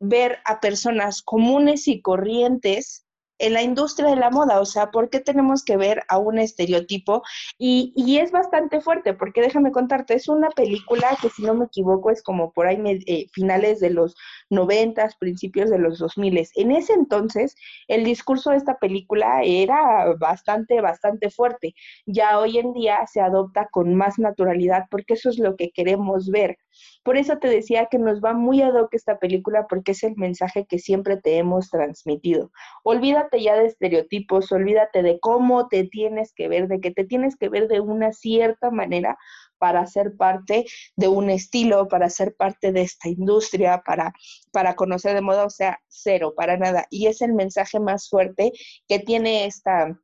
ver 0.00 0.38
a 0.44 0.60
personas 0.60 1.22
comunes 1.22 1.88
y 1.88 2.02
corrientes 2.02 3.05
en 3.38 3.52
la 3.52 3.62
industria 3.62 4.08
de 4.08 4.16
la 4.16 4.30
moda, 4.30 4.60
o 4.60 4.64
sea, 4.64 4.90
¿por 4.90 5.10
qué 5.10 5.20
tenemos 5.20 5.64
que 5.64 5.76
ver 5.76 6.02
a 6.08 6.18
un 6.18 6.38
estereotipo? 6.38 7.22
Y, 7.58 7.92
y 7.96 8.18
es 8.18 8.32
bastante 8.32 8.80
fuerte, 8.80 9.14
porque 9.14 9.40
déjame 9.40 9.72
contarte, 9.72 10.14
es 10.14 10.28
una 10.28 10.50
película 10.50 11.16
que 11.20 11.30
si 11.30 11.42
no 11.42 11.54
me 11.54 11.66
equivoco 11.66 12.10
es 12.10 12.22
como 12.22 12.52
por 12.52 12.66
ahí 12.66 12.80
eh, 13.06 13.26
finales 13.32 13.80
de 13.80 13.90
los 13.90 14.14
noventas, 14.50 15.16
principios 15.16 15.70
de 15.70 15.78
los 15.78 15.98
dos 15.98 16.16
miles. 16.18 16.50
En 16.54 16.70
ese 16.72 16.92
entonces, 16.92 17.54
el 17.88 18.04
discurso 18.04 18.50
de 18.50 18.56
esta 18.56 18.78
película 18.78 19.42
era 19.42 20.14
bastante, 20.18 20.80
bastante 20.80 21.30
fuerte. 21.30 21.74
Ya 22.06 22.38
hoy 22.38 22.58
en 22.58 22.72
día 22.72 23.06
se 23.06 23.20
adopta 23.20 23.68
con 23.70 23.94
más 23.94 24.18
naturalidad, 24.18 24.84
porque 24.90 25.14
eso 25.14 25.30
es 25.30 25.38
lo 25.38 25.56
que 25.56 25.70
queremos 25.70 26.30
ver. 26.30 26.58
Por 27.02 27.16
eso 27.16 27.38
te 27.38 27.48
decía 27.48 27.86
que 27.90 27.98
nos 27.98 28.20
va 28.20 28.32
muy 28.34 28.62
ad 28.62 28.74
hoc 28.74 28.92
esta 28.94 29.18
película 29.18 29.66
porque 29.68 29.92
es 29.92 30.02
el 30.02 30.16
mensaje 30.16 30.66
que 30.66 30.78
siempre 30.78 31.16
te 31.16 31.38
hemos 31.38 31.70
transmitido. 31.70 32.50
Olvídate 32.84 33.42
ya 33.42 33.56
de 33.56 33.66
estereotipos, 33.66 34.52
olvídate 34.52 35.02
de 35.02 35.18
cómo 35.20 35.68
te 35.68 35.84
tienes 35.84 36.32
que 36.34 36.48
ver, 36.48 36.68
de 36.68 36.80
que 36.80 36.90
te 36.90 37.04
tienes 37.04 37.36
que 37.36 37.48
ver 37.48 37.68
de 37.68 37.80
una 37.80 38.12
cierta 38.12 38.70
manera 38.70 39.16
para 39.58 39.86
ser 39.86 40.16
parte 40.16 40.64
de 40.96 41.08
un 41.08 41.30
estilo, 41.30 41.88
para 41.88 42.10
ser 42.10 42.34
parte 42.34 42.72
de 42.72 42.82
esta 42.82 43.08
industria, 43.08 43.82
para, 43.84 44.12
para 44.52 44.74
conocer 44.74 45.14
de 45.14 45.20
moda, 45.20 45.44
o 45.44 45.50
sea, 45.50 45.80
cero, 45.88 46.34
para 46.36 46.56
nada. 46.56 46.86
Y 46.90 47.06
es 47.06 47.22
el 47.22 47.32
mensaje 47.32 47.80
más 47.80 48.08
fuerte 48.08 48.52
que 48.88 48.98
tiene 48.98 49.46
esta, 49.46 49.98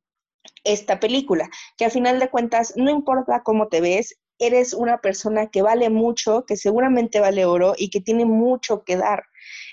esta 0.64 1.00
película, 1.00 1.48
que 1.76 1.84
a 1.84 1.90
final 1.90 2.18
de 2.18 2.30
cuentas, 2.30 2.74
no 2.76 2.90
importa 2.90 3.42
cómo 3.42 3.68
te 3.68 3.80
ves, 3.80 4.18
eres 4.38 4.74
una 4.74 4.98
persona 4.98 5.48
que 5.48 5.62
vale 5.62 5.88
mucho, 5.88 6.44
que 6.46 6.56
seguramente 6.56 7.20
vale 7.20 7.44
oro 7.44 7.74
y 7.76 7.90
que 7.90 8.00
tiene 8.00 8.24
mucho 8.24 8.82
que 8.84 8.96
dar. 8.96 9.24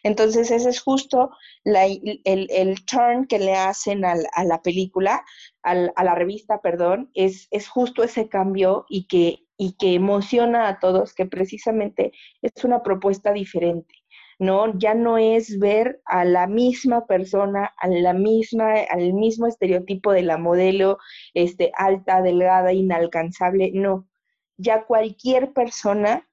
Entonces, 0.03 0.51
ese 0.51 0.69
es 0.69 0.81
justo 0.81 1.31
el, 1.63 2.21
el, 2.23 2.85
turn 2.85 3.25
que 3.27 3.39
le 3.39 3.55
hacen 3.55 4.05
a 4.05 4.43
la 4.43 4.61
película, 4.61 5.23
a 5.63 6.03
la 6.03 6.15
revista, 6.15 6.61
perdón, 6.61 7.11
es, 7.13 7.47
es 7.51 7.67
justo 7.67 8.03
ese 8.03 8.29
cambio 8.29 8.85
y 8.89 9.07
que, 9.07 9.39
y 9.59 9.73
que 9.73 9.93
emociona 9.93 10.67
a 10.67 10.79
todos, 10.79 11.13
que 11.13 11.27
precisamente 11.27 12.13
es 12.41 12.63
una 12.63 12.81
propuesta 12.81 13.31
diferente. 13.31 13.93
¿no? 14.39 14.73
Ya 14.79 14.95
no 14.95 15.17
es 15.17 15.59
ver 15.59 16.01
a 16.05 16.23
la 16.23 16.47
misma 16.47 17.05
persona, 17.05 17.75
a 17.77 17.87
la 17.89 18.13
misma, 18.13 18.73
al 18.89 19.13
mismo 19.13 19.47
estereotipo 19.47 20.13
de 20.13 20.23
la 20.23 20.37
modelo, 20.37 20.97
este, 21.33 21.71
alta, 21.75 22.21
delgada, 22.21 22.71
inalcanzable, 22.73 23.71
no 23.73 24.07
ya 24.59 24.85
cualquier 24.85 25.53
persona 25.53 26.27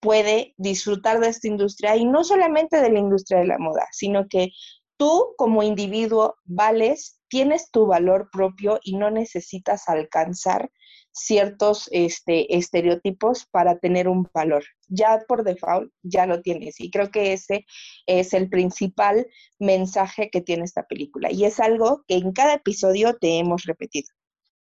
puede 0.00 0.54
disfrutar 0.58 1.20
de 1.20 1.28
esta 1.28 1.48
industria 1.48 1.96
y 1.96 2.04
no 2.04 2.22
solamente 2.22 2.80
de 2.80 2.90
la 2.90 2.98
industria 2.98 3.40
de 3.40 3.46
la 3.46 3.58
moda, 3.58 3.86
sino 3.92 4.28
que 4.28 4.52
tú 4.98 5.34
como 5.36 5.62
individuo 5.62 6.36
vales, 6.44 7.20
tienes 7.28 7.70
tu 7.70 7.86
valor 7.86 8.28
propio 8.30 8.78
y 8.82 8.96
no 8.96 9.10
necesitas 9.10 9.88
alcanzar 9.88 10.70
ciertos 11.12 11.88
este, 11.92 12.56
estereotipos 12.56 13.46
para 13.46 13.78
tener 13.78 14.08
un 14.08 14.28
valor. 14.32 14.64
Ya 14.88 15.20
por 15.28 15.44
default 15.44 15.92
ya 16.02 16.26
lo 16.26 16.42
tienes 16.42 16.80
y 16.80 16.90
creo 16.90 17.10
que 17.10 17.32
ese 17.32 17.66
es 18.06 18.34
el 18.34 18.48
principal 18.48 19.26
mensaje 19.58 20.30
que 20.30 20.40
tiene 20.40 20.64
esta 20.64 20.86
película 20.86 21.30
y 21.30 21.44
es 21.44 21.60
algo 21.60 22.04
que 22.08 22.16
en 22.16 22.32
cada 22.32 22.54
episodio 22.54 23.16
te 23.16 23.38
hemos 23.38 23.64
repetido. 23.64 24.08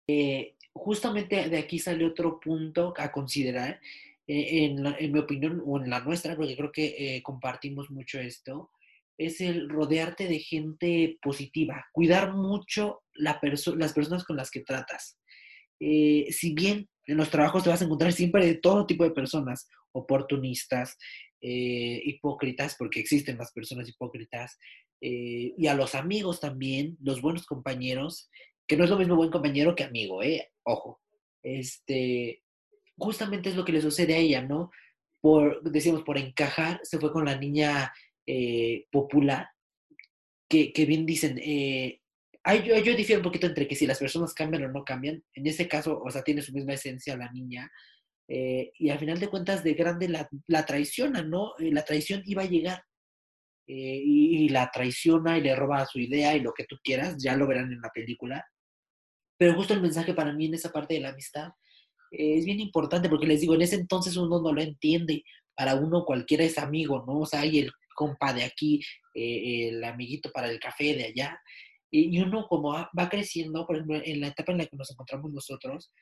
Eh, 0.08 0.54
justamente 0.72 1.48
de 1.48 1.58
aquí 1.58 1.78
sale 1.78 2.04
otro 2.04 2.38
punto 2.38 2.94
a 2.96 3.10
considerar, 3.10 3.80
eh, 4.26 4.64
en, 4.64 5.12
mi 5.12 5.18
opinión, 5.18 5.62
o 5.66 5.78
en 5.80 5.90
la 5.90 6.00
nuestra, 6.00 6.36
porque 6.36 6.56
creo 6.56 6.72
que 6.72 7.16
eh, 7.16 7.22
compartimos 7.22 7.90
mucho 7.90 8.20
esto, 8.20 8.70
es 9.18 9.40
el 9.40 9.68
rodearte 9.68 10.28
de 10.28 10.38
gente 10.38 11.18
positiva, 11.22 11.86
cuidar 11.92 12.34
mucho 12.34 13.02
la 13.14 13.40
las 13.76 13.92
personas 13.94 14.24
con 14.24 14.36
las 14.36 14.50
que 14.50 14.60
tratas. 14.60 15.18
Eh, 15.80 16.26
si 16.30 16.54
bien 16.54 16.88
en 17.06 17.16
los 17.16 17.30
trabajos 17.30 17.62
te 17.62 17.70
vas 17.70 17.80
a 17.82 17.84
encontrar 17.84 18.12
siempre 18.12 18.44
de 18.44 18.54
todo 18.54 18.86
tipo 18.86 19.04
de 19.04 19.12
personas, 19.12 19.68
oportunistas, 19.92 20.96
hipócritas, 21.40 22.74
porque 22.76 22.98
existen 22.98 23.38
las 23.38 23.52
personas 23.52 23.88
hipócritas, 23.88 24.58
y 25.00 25.66
a 25.68 25.74
los 25.74 25.94
amigos 25.94 26.40
también, 26.40 26.96
los 27.00 27.20
buenos 27.20 27.46
compañeros, 27.46 28.28
que 28.66 28.76
no 28.76 28.84
es 28.84 28.90
lo 28.90 28.98
mismo 28.98 29.16
buen 29.16 29.30
compañero 29.30 29.74
que 29.74 29.84
amigo, 29.84 30.22
¿eh? 30.22 30.50
Ojo. 30.64 31.00
Este, 31.42 32.42
justamente 32.96 33.48
es 33.48 33.56
lo 33.56 33.64
que 33.64 33.72
le 33.72 33.80
sucede 33.80 34.14
a 34.14 34.18
ella, 34.18 34.42
¿no? 34.42 34.70
Por, 35.20 35.62
decimos, 35.62 36.02
por 36.02 36.18
encajar, 36.18 36.80
se 36.82 36.98
fue 36.98 37.12
con 37.12 37.24
la 37.24 37.38
niña 37.38 37.92
eh, 38.26 38.86
popular, 38.90 39.48
que, 40.48 40.72
que, 40.72 40.86
bien 40.86 41.06
dicen, 41.06 41.38
eh, 41.38 42.00
yo, 42.54 42.78
yo 42.78 42.94
difiero 42.94 43.20
un 43.20 43.24
poquito 43.24 43.46
entre 43.46 43.66
que 43.66 43.74
si 43.74 43.86
las 43.86 43.98
personas 43.98 44.34
cambian 44.34 44.64
o 44.64 44.68
no 44.68 44.84
cambian, 44.84 45.22
en 45.34 45.46
este 45.46 45.68
caso, 45.68 46.00
o 46.02 46.10
sea, 46.10 46.22
tiene 46.22 46.42
su 46.42 46.52
misma 46.52 46.74
esencia 46.74 47.16
la 47.16 47.30
niña, 47.32 47.70
eh, 48.28 48.72
y 48.78 48.90
al 48.90 48.98
final 48.98 49.18
de 49.20 49.28
cuentas 49.28 49.62
de 49.62 49.74
grande 49.74 50.08
la, 50.08 50.28
la 50.46 50.64
traiciona, 50.66 51.22
¿no? 51.22 51.52
la 51.58 51.84
traición 51.84 52.22
iba 52.26 52.42
a 52.42 52.46
llegar, 52.46 52.82
y, 53.68 54.44
y, 54.44 54.48
la 54.48 54.70
traiciona 54.72 55.38
y 55.38 55.40
le 55.40 55.56
roba 55.56 55.84
su 55.86 55.98
idea 55.98 56.36
y 56.36 56.40
lo 56.40 56.52
que 56.52 56.66
tú 56.68 56.76
quieras, 56.84 57.16
ya 57.18 57.36
lo 57.36 57.48
verán 57.48 57.72
en 57.72 57.80
la 57.80 57.90
película, 57.90 58.46
pero 59.36 59.54
justo 59.54 59.74
el 59.74 59.82
mensaje 59.82 60.14
para 60.14 60.32
mí 60.32 60.46
en 60.46 60.54
esa 60.54 60.70
parte 60.70 60.94
de 60.94 61.00
la 61.00 61.08
amistad 61.08 61.50
es 62.10 62.44
bien 62.44 62.60
importante 62.60 63.08
porque 63.08 63.26
les 63.26 63.40
digo, 63.40 63.54
en 63.54 63.62
ese 63.62 63.76
entonces 63.76 64.16
uno 64.16 64.40
no 64.40 64.52
lo 64.52 64.60
entiende. 64.60 65.24
Para 65.54 65.74
uno 65.74 66.04
cualquiera 66.04 66.44
es 66.44 66.58
amigo, 66.58 67.04
¿no? 67.06 67.20
O 67.20 67.26
sea, 67.26 67.40
hay 67.40 67.60
el 67.60 67.72
compa 67.94 68.32
de 68.32 68.44
aquí, 68.44 68.80
eh, 69.14 69.68
el 69.68 69.84
amiguito 69.84 70.30
para 70.30 70.48
el 70.50 70.60
café 70.60 70.94
de 70.94 71.04
allá. 71.06 71.40
Y 71.90 72.18
uno 72.20 72.46
como 72.48 72.72
va 72.72 73.08
creciendo, 73.08 73.66
por 73.66 73.76
ejemplo, 73.76 74.00
en 74.04 74.20
la 74.20 74.28
etapa 74.28 74.52
en 74.52 74.58
la 74.58 74.66
que 74.66 74.76
nos 74.76 74.90
encontramos 74.90 75.30
nosotros, 75.32 75.92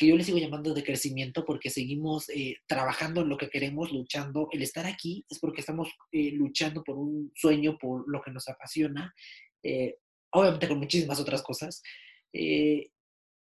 que 0.00 0.06
yo 0.06 0.16
le 0.16 0.24
sigo 0.24 0.38
llamando 0.38 0.72
de 0.72 0.82
crecimiento 0.82 1.44
porque 1.44 1.68
seguimos 1.68 2.30
eh, 2.30 2.56
trabajando 2.66 3.20
en 3.20 3.28
lo 3.28 3.36
que 3.36 3.50
queremos, 3.50 3.92
luchando. 3.92 4.48
El 4.50 4.62
estar 4.62 4.86
aquí 4.86 5.26
es 5.28 5.38
porque 5.38 5.60
estamos 5.60 5.90
eh, 6.10 6.30
luchando 6.32 6.82
por 6.82 6.96
un 6.96 7.30
sueño, 7.34 7.76
por 7.78 8.08
lo 8.08 8.22
que 8.22 8.30
nos 8.30 8.48
apasiona, 8.48 9.14
obviamente 10.32 10.68
con 10.68 10.78
muchísimas 10.78 11.20
otras 11.20 11.42
cosas, 11.42 11.82
eh, 12.32 12.90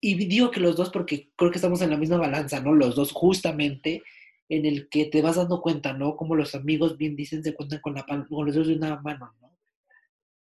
y 0.01 0.15
digo 0.27 0.53
que 0.53 0.61
los 0.61 0.77
dos 0.77 0.91
porque 0.91 1.31
creo 1.35 1.51
que 1.51 1.59
estamos 1.59 1.83
en 1.83 1.91
la 1.91 1.97
misma 1.97 2.19
balanza, 2.19 2.61
¿no? 2.61 2.75
Los 2.75 2.95
dos 2.95 3.11
justamente 3.11 4.05
en 4.49 4.67
el 4.67 4.89
que 4.89 5.07
te 5.07 5.23
vas 5.23 5.35
dando 5.35 5.61
cuenta, 5.61 5.95
¿no? 5.95 6.17
Como 6.17 6.37
los 6.37 6.55
amigos 6.55 6.97
bien 6.97 7.17
dicen 7.17 7.43
se 7.43 7.55
cuentan 7.55 7.81
con, 7.81 7.95
la 7.95 8.07
con 8.07 8.47
los 8.47 8.55
dos 8.55 8.69
de 8.69 8.77
una 8.77 9.01
mano, 9.01 9.35
¿no? 9.41 9.46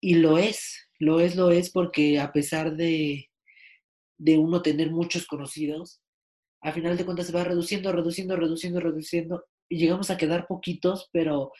Y 0.01 0.15
lo 0.15 0.37
es, 0.37 0.89
lo 0.99 1.19
es, 1.19 1.35
lo 1.35 1.51
es 1.51 1.69
porque 1.69 2.19
a 2.19 2.33
pesar 2.33 2.75
de, 2.75 3.29
de 4.17 4.37
uno 4.37 4.61
tener 4.61 4.91
muchos 4.91 5.27
conocidos, 5.27 6.01
al 6.61 6.73
final 6.73 6.97
de 6.97 7.05
cuentas 7.05 7.27
se 7.27 7.33
va 7.33 7.43
reduciendo, 7.43 7.91
reduciendo, 7.91 8.35
reduciendo, 8.35 8.79
reduciendo, 8.79 9.45
y 9.69 9.77
llegamos 9.77 10.09
a 10.09 10.17
quedar 10.17 10.47
poquitos, 10.47 11.09
pero, 11.13 11.51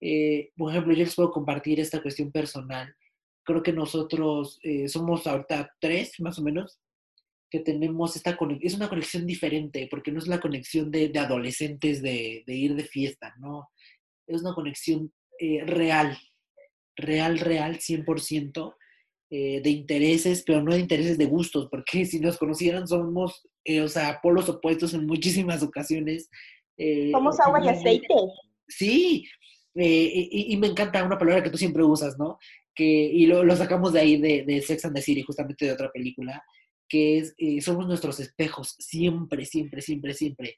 eh, 0.00 0.50
por 0.56 0.70
ejemplo, 0.70 0.92
yo 0.94 1.00
les 1.00 1.14
puedo 1.14 1.30
compartir 1.30 1.78
esta 1.80 2.00
cuestión 2.00 2.32
personal 2.32 2.94
creo 3.50 3.62
que 3.62 3.72
nosotros 3.72 4.58
eh, 4.62 4.88
somos 4.88 5.26
ahorita 5.26 5.74
tres, 5.80 6.20
más 6.20 6.38
o 6.38 6.42
menos, 6.42 6.78
que 7.50 7.60
tenemos 7.60 8.14
esta 8.14 8.36
conexión, 8.36 8.66
es 8.66 8.74
una 8.74 8.88
conexión 8.88 9.26
diferente, 9.26 9.88
porque 9.90 10.12
no 10.12 10.20
es 10.20 10.28
la 10.28 10.40
conexión 10.40 10.90
de, 10.90 11.10
adolescentes 11.18 12.00
de, 12.00 12.44
ir 12.46 12.76
de 12.76 12.84
fiesta, 12.84 13.34
¿no? 13.38 13.70
Es 14.26 14.42
una 14.42 14.54
conexión 14.54 15.12
eh, 15.38 15.64
real, 15.64 16.16
real, 17.00 17.38
real, 17.38 17.78
100%, 17.78 18.74
eh, 19.32 19.60
de 19.62 19.70
intereses, 19.70 20.42
pero 20.44 20.60
no 20.60 20.74
de 20.74 20.80
intereses 20.80 21.16
de 21.16 21.26
gustos, 21.26 21.68
porque 21.70 22.04
si 22.04 22.18
nos 22.18 22.36
conocieran 22.36 22.88
somos, 22.88 23.46
eh, 23.64 23.80
o 23.80 23.86
sea, 23.86 24.18
polos 24.20 24.48
opuestos 24.48 24.92
en 24.92 25.06
muchísimas 25.06 25.62
ocasiones. 25.62 26.28
Eh, 26.76 27.10
somos 27.12 27.38
agua 27.38 27.64
y 27.64 27.68
aceite. 27.68 28.14
Sí, 28.66 29.24
y, 29.76 30.56
me 30.56 30.66
encanta 30.66 31.04
una 31.04 31.16
palabra 31.16 31.44
que 31.44 31.50
tú 31.50 31.58
siempre 31.58 31.84
usas, 31.84 32.18
¿no? 32.18 32.38
Que, 32.74 32.84
y 32.84 33.26
lo, 33.26 33.44
lo 33.44 33.54
sacamos 33.54 33.92
de 33.92 34.00
ahí 34.00 34.20
de, 34.20 34.44
de, 34.44 34.62
Sex 34.62 34.84
and 34.84 34.96
the 34.96 35.02
City, 35.02 35.22
justamente 35.22 35.64
de 35.64 35.72
otra 35.72 35.92
película, 35.92 36.42
que 36.88 37.18
es, 37.18 37.34
somos 37.64 37.86
nuestros 37.86 38.18
espejos, 38.18 38.74
siempre, 38.80 39.44
siempre, 39.44 39.80
siempre, 39.80 40.14
siempre 40.14 40.56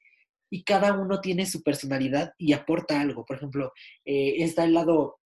y 0.49 0.63
cada 0.63 0.93
uno 0.93 1.19
tiene 1.19 1.47
su 1.47 1.63
personalidad 1.63 2.33
y 2.37 2.53
aporta 2.53 3.01
algo. 3.01 3.25
Por 3.25 3.37
ejemplo, 3.37 3.73
está 4.05 4.65
el 4.65 4.73
lado 4.73 5.19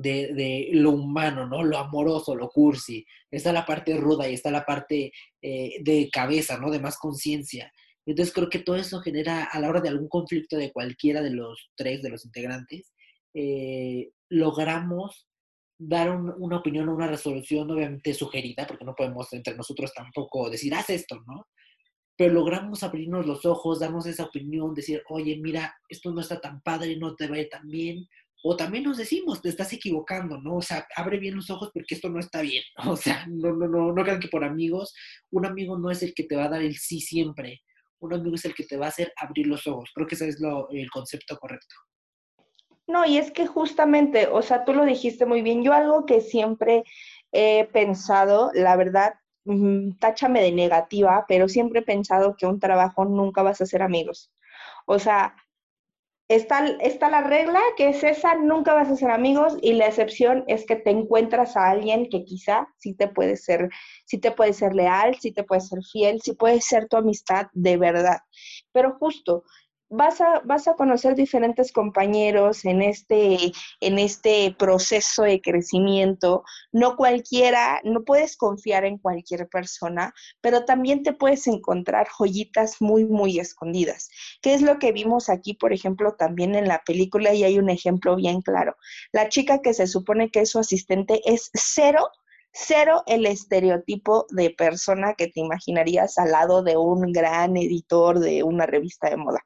de, 0.00 0.70
lo 0.72 0.90
humano, 0.90 1.46
¿no? 1.46 1.62
Lo 1.62 1.78
amoroso, 1.78 2.34
lo 2.34 2.48
cursi. 2.48 3.04
Está 3.30 3.52
la 3.52 3.66
parte 3.66 3.96
ruda 3.96 4.28
y 4.28 4.34
está 4.34 4.50
la 4.50 4.64
parte 4.64 5.12
eh, 5.42 5.82
de 5.82 6.08
cabeza, 6.12 6.58
¿no? 6.58 6.70
De 6.70 6.80
más 6.80 6.98
conciencia. 6.98 7.72
Entonces 8.06 8.34
creo 8.34 8.48
que 8.48 8.60
todo 8.60 8.76
eso 8.76 9.00
genera, 9.00 9.44
a 9.44 9.60
la 9.60 9.68
hora 9.68 9.80
de 9.80 9.88
algún 9.88 10.08
conflicto 10.08 10.56
de 10.56 10.72
cualquiera 10.72 11.22
de 11.22 11.30
los 11.30 11.70
tres, 11.76 12.02
de 12.02 12.10
los 12.10 12.24
integrantes, 12.24 12.92
eh, 13.34 14.10
logramos 14.28 15.26
dar 15.78 16.10
una 16.10 16.58
opinión 16.58 16.88
o 16.88 16.94
una 16.94 17.06
resolución 17.06 17.70
obviamente 17.70 18.12
sugerida, 18.12 18.66
porque 18.66 18.84
no 18.84 18.94
podemos 18.94 19.32
entre 19.32 19.56
nosotros 19.56 19.92
tampoco 19.94 20.50
decir, 20.50 20.74
haz 20.74 20.90
esto, 20.90 21.22
¿no? 21.26 21.46
Pero 22.16 22.34
logramos 22.34 22.82
abrirnos 22.82 23.24
los 23.24 23.46
ojos, 23.46 23.80
darnos 23.80 24.04
esa 24.04 24.24
opinión, 24.24 24.74
decir, 24.74 25.02
oye, 25.08 25.38
mira, 25.40 25.74
esto 25.88 26.12
no 26.12 26.20
está 26.20 26.38
tan 26.38 26.60
padre, 26.60 26.96
no 26.96 27.16
te 27.16 27.28
va 27.28 27.36
tan 27.50 27.66
bien, 27.66 28.06
o 28.42 28.56
también 28.56 28.84
nos 28.84 28.96
decimos, 28.96 29.42
te 29.42 29.48
estás 29.48 29.72
equivocando, 29.72 30.38
¿no? 30.38 30.56
O 30.56 30.62
sea, 30.62 30.86
abre 30.96 31.18
bien 31.18 31.36
los 31.36 31.50
ojos 31.50 31.70
porque 31.72 31.94
esto 31.94 32.08
no 32.08 32.20
está 32.20 32.40
bien. 32.40 32.62
O 32.88 32.96
sea, 32.96 33.26
no, 33.28 33.52
no, 33.52 33.68
no, 33.68 33.92
no 33.92 34.02
crean 34.02 34.20
que 34.20 34.28
por 34.28 34.44
amigos, 34.44 34.94
un 35.30 35.46
amigo 35.46 35.78
no 35.78 35.90
es 35.90 36.02
el 36.02 36.14
que 36.14 36.24
te 36.24 36.36
va 36.36 36.44
a 36.44 36.48
dar 36.48 36.62
el 36.62 36.76
sí 36.76 37.00
siempre. 37.00 37.60
Un 38.00 38.14
amigo 38.14 38.34
es 38.34 38.44
el 38.46 38.54
que 38.54 38.64
te 38.64 38.76
va 38.76 38.86
a 38.86 38.88
hacer 38.88 39.12
abrir 39.16 39.46
los 39.46 39.66
ojos. 39.66 39.90
Creo 39.94 40.06
que 40.06 40.14
ese 40.14 40.28
es 40.28 40.40
lo, 40.40 40.70
el 40.70 40.90
concepto 40.90 41.36
correcto. 41.36 41.74
No, 42.86 43.04
y 43.06 43.18
es 43.18 43.30
que 43.30 43.46
justamente, 43.46 44.26
o 44.26 44.42
sea, 44.42 44.64
tú 44.64 44.72
lo 44.72 44.84
dijiste 44.84 45.26
muy 45.26 45.42
bien. 45.42 45.62
Yo 45.62 45.72
algo 45.72 46.06
que 46.06 46.20
siempre 46.20 46.82
he 47.30 47.66
pensado, 47.66 48.50
la 48.54 48.74
verdad, 48.76 49.14
táchame 50.00 50.42
de 50.42 50.52
negativa, 50.52 51.24
pero 51.28 51.48
siempre 51.48 51.80
he 51.80 51.84
pensado 51.84 52.36
que 52.36 52.46
un 52.46 52.58
trabajo 52.58 53.04
nunca 53.04 53.42
vas 53.42 53.60
a 53.60 53.66
ser 53.66 53.82
amigos. 53.82 54.32
O 54.86 54.98
sea, 54.98 55.36
Está, 56.30 56.64
está, 56.80 57.10
la 57.10 57.22
regla, 57.22 57.60
que 57.76 57.88
es 57.88 58.04
esa, 58.04 58.36
nunca 58.36 58.72
vas 58.72 58.88
a 58.88 58.94
ser 58.94 59.10
amigos, 59.10 59.56
y 59.62 59.72
la 59.72 59.88
excepción 59.88 60.44
es 60.46 60.64
que 60.64 60.76
te 60.76 60.90
encuentras 60.90 61.56
a 61.56 61.68
alguien 61.68 62.08
que 62.08 62.22
quizá 62.22 62.68
sí 62.78 62.94
te 62.94 63.08
puede 63.08 63.36
ser, 63.36 63.68
sí 64.04 64.18
te 64.18 64.30
puede 64.30 64.52
ser 64.52 64.72
leal, 64.72 65.16
sí 65.18 65.32
te 65.32 65.42
puede 65.42 65.60
ser 65.60 65.80
fiel, 65.82 66.20
sí 66.22 66.34
puede 66.34 66.60
ser 66.60 66.86
tu 66.86 66.96
amistad 66.98 67.48
de 67.52 67.76
verdad. 67.76 68.18
Pero 68.70 68.96
justo, 69.00 69.42
vas 69.90 70.20
a, 70.20 70.40
vas 70.44 70.68
a 70.68 70.74
conocer 70.74 71.16
diferentes 71.16 71.72
compañeros 71.72 72.64
en 72.64 72.80
este, 72.80 73.52
en 73.80 73.98
este 73.98 74.54
proceso 74.56 75.24
de 75.24 75.40
crecimiento. 75.40 76.44
No 76.72 76.96
cualquiera, 76.96 77.80
no 77.84 78.04
puedes 78.04 78.36
confiar 78.36 78.84
en 78.84 78.98
cualquier 78.98 79.48
persona, 79.48 80.14
pero 80.40 80.64
también 80.64 81.02
te 81.02 81.12
puedes 81.12 81.46
encontrar 81.48 82.08
joyitas 82.08 82.76
muy, 82.80 83.04
muy 83.04 83.40
escondidas. 83.40 84.10
¿Qué 84.40 84.54
es 84.54 84.62
lo 84.62 84.78
que 84.78 84.92
vimos 84.92 85.28
aquí, 85.28 85.54
por 85.54 85.72
ejemplo, 85.72 86.14
también 86.14 86.54
en 86.54 86.68
la 86.68 86.82
película? 86.86 87.34
Y 87.34 87.42
hay 87.42 87.58
un 87.58 87.68
ejemplo 87.68 88.14
bien 88.16 88.40
claro. 88.42 88.76
La 89.12 89.28
chica 89.28 89.60
que 89.60 89.74
se 89.74 89.88
supone 89.88 90.30
que 90.30 90.40
es 90.40 90.50
su 90.50 90.60
asistente 90.60 91.20
es 91.24 91.50
cero 91.52 92.08
Cero 92.52 93.04
el 93.06 93.26
estereotipo 93.26 94.26
de 94.30 94.50
persona 94.50 95.14
que 95.14 95.28
te 95.28 95.40
imaginarías 95.40 96.18
al 96.18 96.32
lado 96.32 96.62
de 96.62 96.76
un 96.76 97.12
gran 97.12 97.56
editor 97.56 98.18
de 98.18 98.42
una 98.42 98.66
revista 98.66 99.08
de 99.08 99.16
moda. 99.16 99.40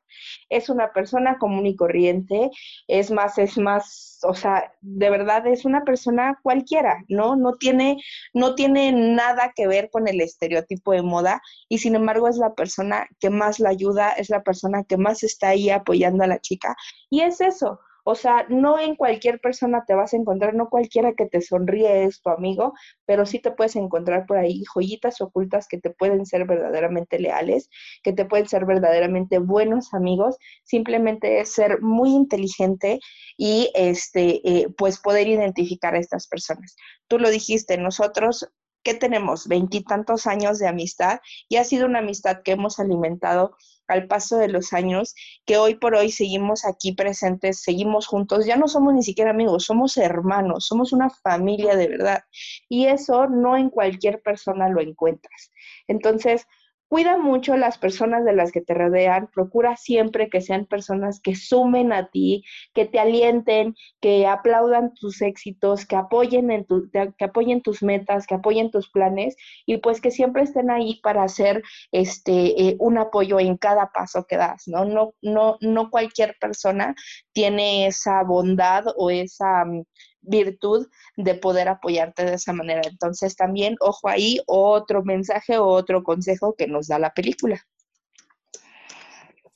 Es 0.49 0.69
una 0.71 0.93
persona 0.93 1.39
común 1.39 1.67
y 1.67 1.77
corriente, 1.77 2.51
es 2.89 3.11
más, 3.11 3.37
es 3.39 3.59
más, 3.59 4.21
o 4.23 4.35
sea, 4.35 4.73
de 4.81 5.11
verdad 5.11 5.47
es 5.47 5.65
una 5.65 5.85
persona 5.85 6.39
cualquiera, 6.43 7.05
¿no? 7.09 7.37
No 7.37 7.55
tiene, 7.55 7.99
no 8.33 8.55
tiene 8.55 8.93
nada 8.93 9.53
que 9.55 9.67
ver 9.67 9.91
con 9.91 10.09
el 10.09 10.21
estereotipo 10.21 10.93
de 10.93 11.03
moda 11.03 11.43
y 11.69 11.79
sin 11.79 11.97
embargo 11.97 12.29
es 12.29 12.39
la 12.39 12.55
persona 12.55 13.07
que 13.21 13.29
más 13.31 13.61
la 13.61 13.71
ayuda, 13.71 14.11
es 14.13 14.31
la 14.31 14.43
persona 14.43 14.85
que 14.85 14.97
más 14.97 15.23
está 15.23 15.49
ahí 15.49 15.69
apoyando 15.69 16.25
a 16.25 16.29
la 16.29 16.41
chica. 16.41 16.75
Y 17.11 17.21
es 17.21 17.41
eso, 17.41 17.81
o 18.05 18.15
sea, 18.15 18.47
no 18.49 18.79
en 18.79 18.97
cualquier 18.97 19.41
persona 19.41 19.85
te 19.87 19.95
vas 19.95 20.13
a 20.13 20.17
encontrar, 20.17 20.55
no 20.55 20.69
cualquiera 20.69 21.15
que 21.15 21.27
te 21.27 21.41
sonríe 21.41 22.05
es 22.05 22.21
tu 22.21 22.31
amigo, 22.31 22.75
pero 23.07 23.27
sí 23.27 23.39
te 23.39 23.51
puedes 23.51 23.77
encontrar 23.77 24.27
por 24.27 24.37
ahí 24.37 24.63
joyitas 24.65 25.21
ocultas 25.21 25.67
que 25.69 25.79
te 25.79 25.91
pueden 25.91 26.27
ser 26.27 26.47
verdaderamente 26.47 27.19
leales, 27.19 27.71
que 28.03 28.13
te 28.13 28.27
pueden 28.27 28.47
ser 28.47 28.67
verdaderamente 28.67 29.39
buenos 29.39 29.95
amigos. 29.95 30.37
Simplemente 30.65 31.41
es 31.41 31.53
ser 31.53 31.81
muy 31.81 32.11
inteligente 32.11 33.01
y 33.37 33.71
este, 33.75 34.41
eh, 34.49 34.69
pues 34.77 35.01
poder 35.01 35.27
identificar 35.27 35.95
a 35.95 35.99
estas 35.99 36.27
personas. 36.29 36.77
Tú 37.09 37.19
lo 37.19 37.31
dijiste, 37.31 37.79
nosotros 37.79 38.49
¿qué 38.85 38.95
tenemos? 38.95 39.49
Veintitantos 39.49 40.27
años 40.27 40.59
de 40.59 40.69
amistad 40.69 41.21
y 41.49 41.57
ha 41.57 41.65
sido 41.65 41.87
una 41.87 42.01
amistad 42.01 42.43
que 42.45 42.53
hemos 42.53 42.79
alimentado 42.79 43.57
al 43.89 44.07
paso 44.07 44.37
de 44.37 44.49
los 44.49 44.73
años, 44.73 45.15
que 45.45 45.57
hoy 45.57 45.75
por 45.77 45.95
hoy 45.95 46.11
seguimos 46.11 46.65
aquí 46.65 46.93
presentes, 46.93 47.63
seguimos 47.63 48.07
juntos, 48.07 48.47
ya 48.47 48.57
no 48.57 48.69
somos 48.69 48.95
ni 48.95 49.03
siquiera 49.03 49.31
amigos, 49.31 49.65
somos 49.65 49.97
hermanos, 49.97 50.67
somos 50.67 50.93
una 50.93 51.11
familia 51.11 51.77
de 51.77 51.89
verdad. 51.89 52.25
Y 52.69 52.87
eso 52.87 53.27
no 53.27 53.57
en 53.57 53.71
cualquier 53.71 54.23
persona 54.23 54.69
lo 54.69 54.81
encuentras. 54.81 55.53
Entonces, 55.87 56.47
Cuida 56.95 57.19
mucho 57.19 57.57
las 57.57 57.77
personas 57.77 58.25
de 58.25 58.37
las 58.37 58.53
que 58.53 58.61
te 58.61 58.73
rodean, 58.73 59.27
procura 59.27 59.75
siempre 59.77 60.31
que 60.31 60.41
sean 60.41 60.65
personas 60.65 61.19
que 61.19 61.35
sumen 61.35 61.93
a 61.93 62.09
ti, 62.09 62.45
que 62.73 62.85
te 62.87 63.01
alienten, 63.01 63.75
que 64.01 64.29
aplaudan 64.29 64.95
tus 64.95 65.21
éxitos, 65.21 65.87
que 65.87 65.97
apoyen, 65.97 66.53
en 66.53 66.65
que 66.93 67.25
apoyen 67.25 67.63
tus 67.63 67.83
metas, 67.83 68.29
que 68.29 68.37
apoyen 68.37 68.71
tus 68.71 68.93
planes 68.93 69.35
y 69.67 69.79
pues 69.79 70.01
que 70.01 70.13
siempre 70.13 70.45
estén 70.45 70.71
ahí 70.71 71.01
para 71.03 71.25
hacer 71.25 71.65
este, 71.91 72.69
eh, 72.69 72.77
un 72.79 72.97
apoyo 72.97 73.41
en 73.41 73.57
cada 73.57 73.91
paso 73.91 74.25
que 74.29 74.37
das, 74.37 74.69
¿no? 74.69 74.85
No, 74.85 75.15
no, 75.21 75.57
no 75.61 75.91
cualquier 75.91 76.37
persona 76.41 76.95
tiene 77.33 77.89
esa 77.89 78.23
bondad 78.23 78.85
o 78.97 79.11
esa 79.11 79.65
mm, 79.65 79.83
virtud 80.27 80.89
de 81.17 81.35
poder 81.35 81.69
apoyarte 81.69 82.25
de 82.25 82.35
esa 82.35 82.53
manera. 82.53 82.83
Entonces 82.85 83.37
también, 83.37 83.77
ojo 83.81 84.09
ahí, 84.09 84.41
otro 84.47 85.03
mensaje 85.05 85.59
o 85.59 85.67
otro 85.67 86.03
consejo 86.03 86.55
que 86.57 86.67
nos 86.67 86.89
da 86.89 86.99
la 86.99 87.13
película. 87.13 87.65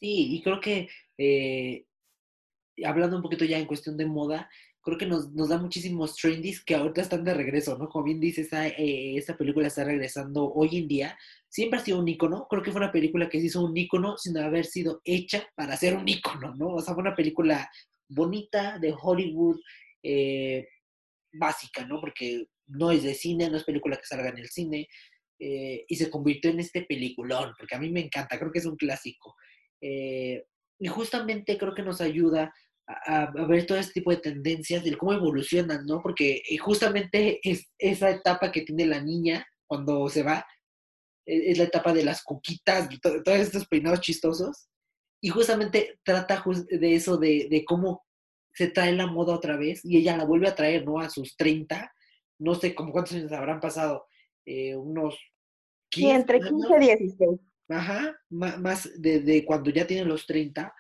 Sí, 0.00 0.37
y 0.37 0.42
creo 0.42 0.61
que 0.61 0.88
eh, 1.18 1.85
hablando 2.85 3.16
un 3.16 3.22
poquito 3.22 3.44
ya 3.44 3.59
en 3.59 3.66
cuestión 3.66 3.96
de 3.96 4.07
moda, 4.07 4.48
creo 4.83 4.96
que 4.96 5.07
nos, 5.07 5.35
da 5.35 5.59
muchísimos 5.59 6.16
trendies 6.16 6.64
que 6.64 6.74
ahorita 6.74 7.02
están 7.02 7.24
de 7.24 7.35
regreso, 7.35 7.76
¿no? 7.76 7.88
Como 7.88 8.04
bien 8.04 8.20
dice, 8.20 8.42
esta, 8.42 8.68
eh, 8.68 9.16
esta 9.16 9.37
película 9.37 9.66
está 9.66 9.85
regresando 9.85 10.50
hoy 10.52 10.78
en 10.78 10.88
día. 10.88 11.18
Siempre 11.48 11.78
ha 11.78 11.85
sido 11.85 11.98
un 11.98 12.09
icono, 12.09 12.46
creo 12.48 12.62
que 12.62 12.70
fue 12.70 12.81
una 12.81 12.92
película 12.92 13.28
que 13.28 13.40
se 13.40 13.46
hizo 13.46 13.64
un 13.64 13.76
icono 13.76 14.16
sin 14.16 14.38
haber 14.38 14.64
sido 14.64 15.00
hecha 15.04 15.46
para 15.57 15.76
ser 15.76 15.96
un 15.96 16.09
icono, 16.09 16.54
¿no? 16.54 16.68
O 16.74 16.81
sea, 16.81 16.94
fue 16.94 17.02
una 17.02 17.16
película 17.16 17.70
bonita 18.09 18.78
de 18.78 18.94
Hollywood, 18.98 19.59
eh, 20.02 20.68
básica, 21.32 21.87
¿no? 21.87 22.00
Porque 22.00 22.46
no 22.66 22.90
es 22.90 23.02
de 23.02 23.14
cine, 23.14 23.50
no 23.50 23.56
es 23.56 23.64
película 23.64 23.96
que 23.96 24.06
salga 24.06 24.28
en 24.28 24.38
el 24.38 24.48
cine, 24.48 24.88
eh, 25.40 25.84
y 25.87 25.96
se 25.96 26.11
convirtió 26.11 26.50
en 26.50 26.61
este 26.61 26.82
peliculón, 26.82 27.52
porque 27.58 27.76
a 27.76 27.78
mí 27.78 27.90
me 27.90 28.00
encanta, 28.00 28.38
creo 28.38 28.50
que 28.50 28.58
es 28.58 28.66
un 28.66 28.76
clásico. 28.76 29.37
Eh, 29.80 30.44
y 30.80 30.88
justamente 30.88 31.56
creo 31.56 31.74
que 31.74 31.82
nos 31.82 32.00
ayuda 32.00 32.52
a, 32.87 33.30
ver 33.46 33.66
todo 33.66 33.78
este 33.78 33.94
tipo 33.94 34.11
de 34.11 34.18
tendencias, 34.18 34.82
de 34.82 34.96
cómo 34.96 35.12
evolucionan, 35.12 35.84
¿no? 35.87 36.00
Porque 36.02 36.42
justamente 36.58 37.40
es 37.42 37.70
esa 37.78 38.11
etapa 38.11 38.50
que 38.50 38.62
tiene 38.62 38.87
la 38.87 39.00
niña 39.00 39.46
cuando 39.66 40.08
se 40.08 40.22
va, 40.22 40.46
e, 41.26 41.50
es 41.50 41.58
la 41.58 41.64
etapa 41.64 41.92
de 41.92 42.04
las 42.04 42.22
cuquitas, 42.22 42.88
todos 43.00 43.38
estos 43.38 43.66
peinados 43.68 44.00
chistosos, 44.00 44.68
y 45.20 45.28
justamente 45.28 45.98
trata 46.04 46.42
de 46.70 46.94
eso, 46.94 47.16
de 47.18 47.64
cómo 47.66 48.07
se 48.58 48.66
trae 48.66 48.92
la 48.92 49.06
moda 49.06 49.36
otra 49.36 49.56
vez 49.56 49.84
y 49.84 49.98
ella 49.98 50.16
la 50.16 50.24
vuelve 50.24 50.48
a 50.48 50.54
traer, 50.56 50.84
¿no? 50.84 50.98
A 50.98 51.08
sus 51.08 51.36
30, 51.36 51.94
no 52.40 52.56
sé 52.56 52.74
cómo 52.74 52.90
cuántos 52.90 53.14
años 53.14 53.30
habrán 53.30 53.60
pasado, 53.60 54.08
eh, 54.44 54.74
unos 54.74 55.16
15. 55.90 56.14
entre 56.16 56.40
15 56.40 56.74
y 56.74 56.86
16. 56.96 57.40
Ajá, 57.68 58.20
más 58.30 58.90
de, 59.00 59.44
cuando 59.46 59.70
ya 59.70 59.86
tienen 59.86 60.08
los 60.08 60.26
30. 60.26 60.74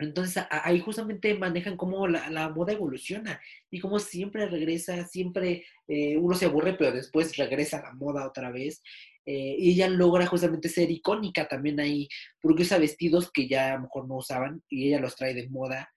Entonces 0.00 0.44
ahí 0.50 0.80
justamente 0.80 1.38
manejan 1.38 1.76
cómo 1.76 2.08
la, 2.08 2.48
moda 2.48 2.72
evoluciona 2.72 3.40
y 3.70 3.78
cómo 3.78 4.00
siempre 4.00 4.48
regresa, 4.48 5.06
siempre 5.06 5.64
eh, 5.86 6.16
uno 6.16 6.34
se 6.34 6.46
aburre, 6.46 6.74
pero 6.74 6.90
después 6.90 7.36
regresa 7.36 7.78
a 7.78 7.82
la 7.82 7.92
moda 7.92 8.26
otra 8.26 8.50
vez. 8.50 8.82
Eh, 9.26 9.54
y 9.60 9.70
ella 9.70 9.88
logra 9.88 10.26
justamente 10.26 10.68
ser 10.68 10.90
icónica 10.90 11.46
también 11.46 11.78
ahí, 11.78 12.08
porque 12.42 12.62
usa 12.62 12.78
vestidos 12.78 13.30
que 13.30 13.46
ya 13.46 13.74
a 13.74 13.76
lo 13.76 13.82
mejor 13.82 14.08
no 14.08 14.16
usaban 14.16 14.60
y 14.68 14.88
ella 14.88 14.98
los 14.98 15.14
trae 15.14 15.34
de 15.34 15.48
moda 15.48 15.93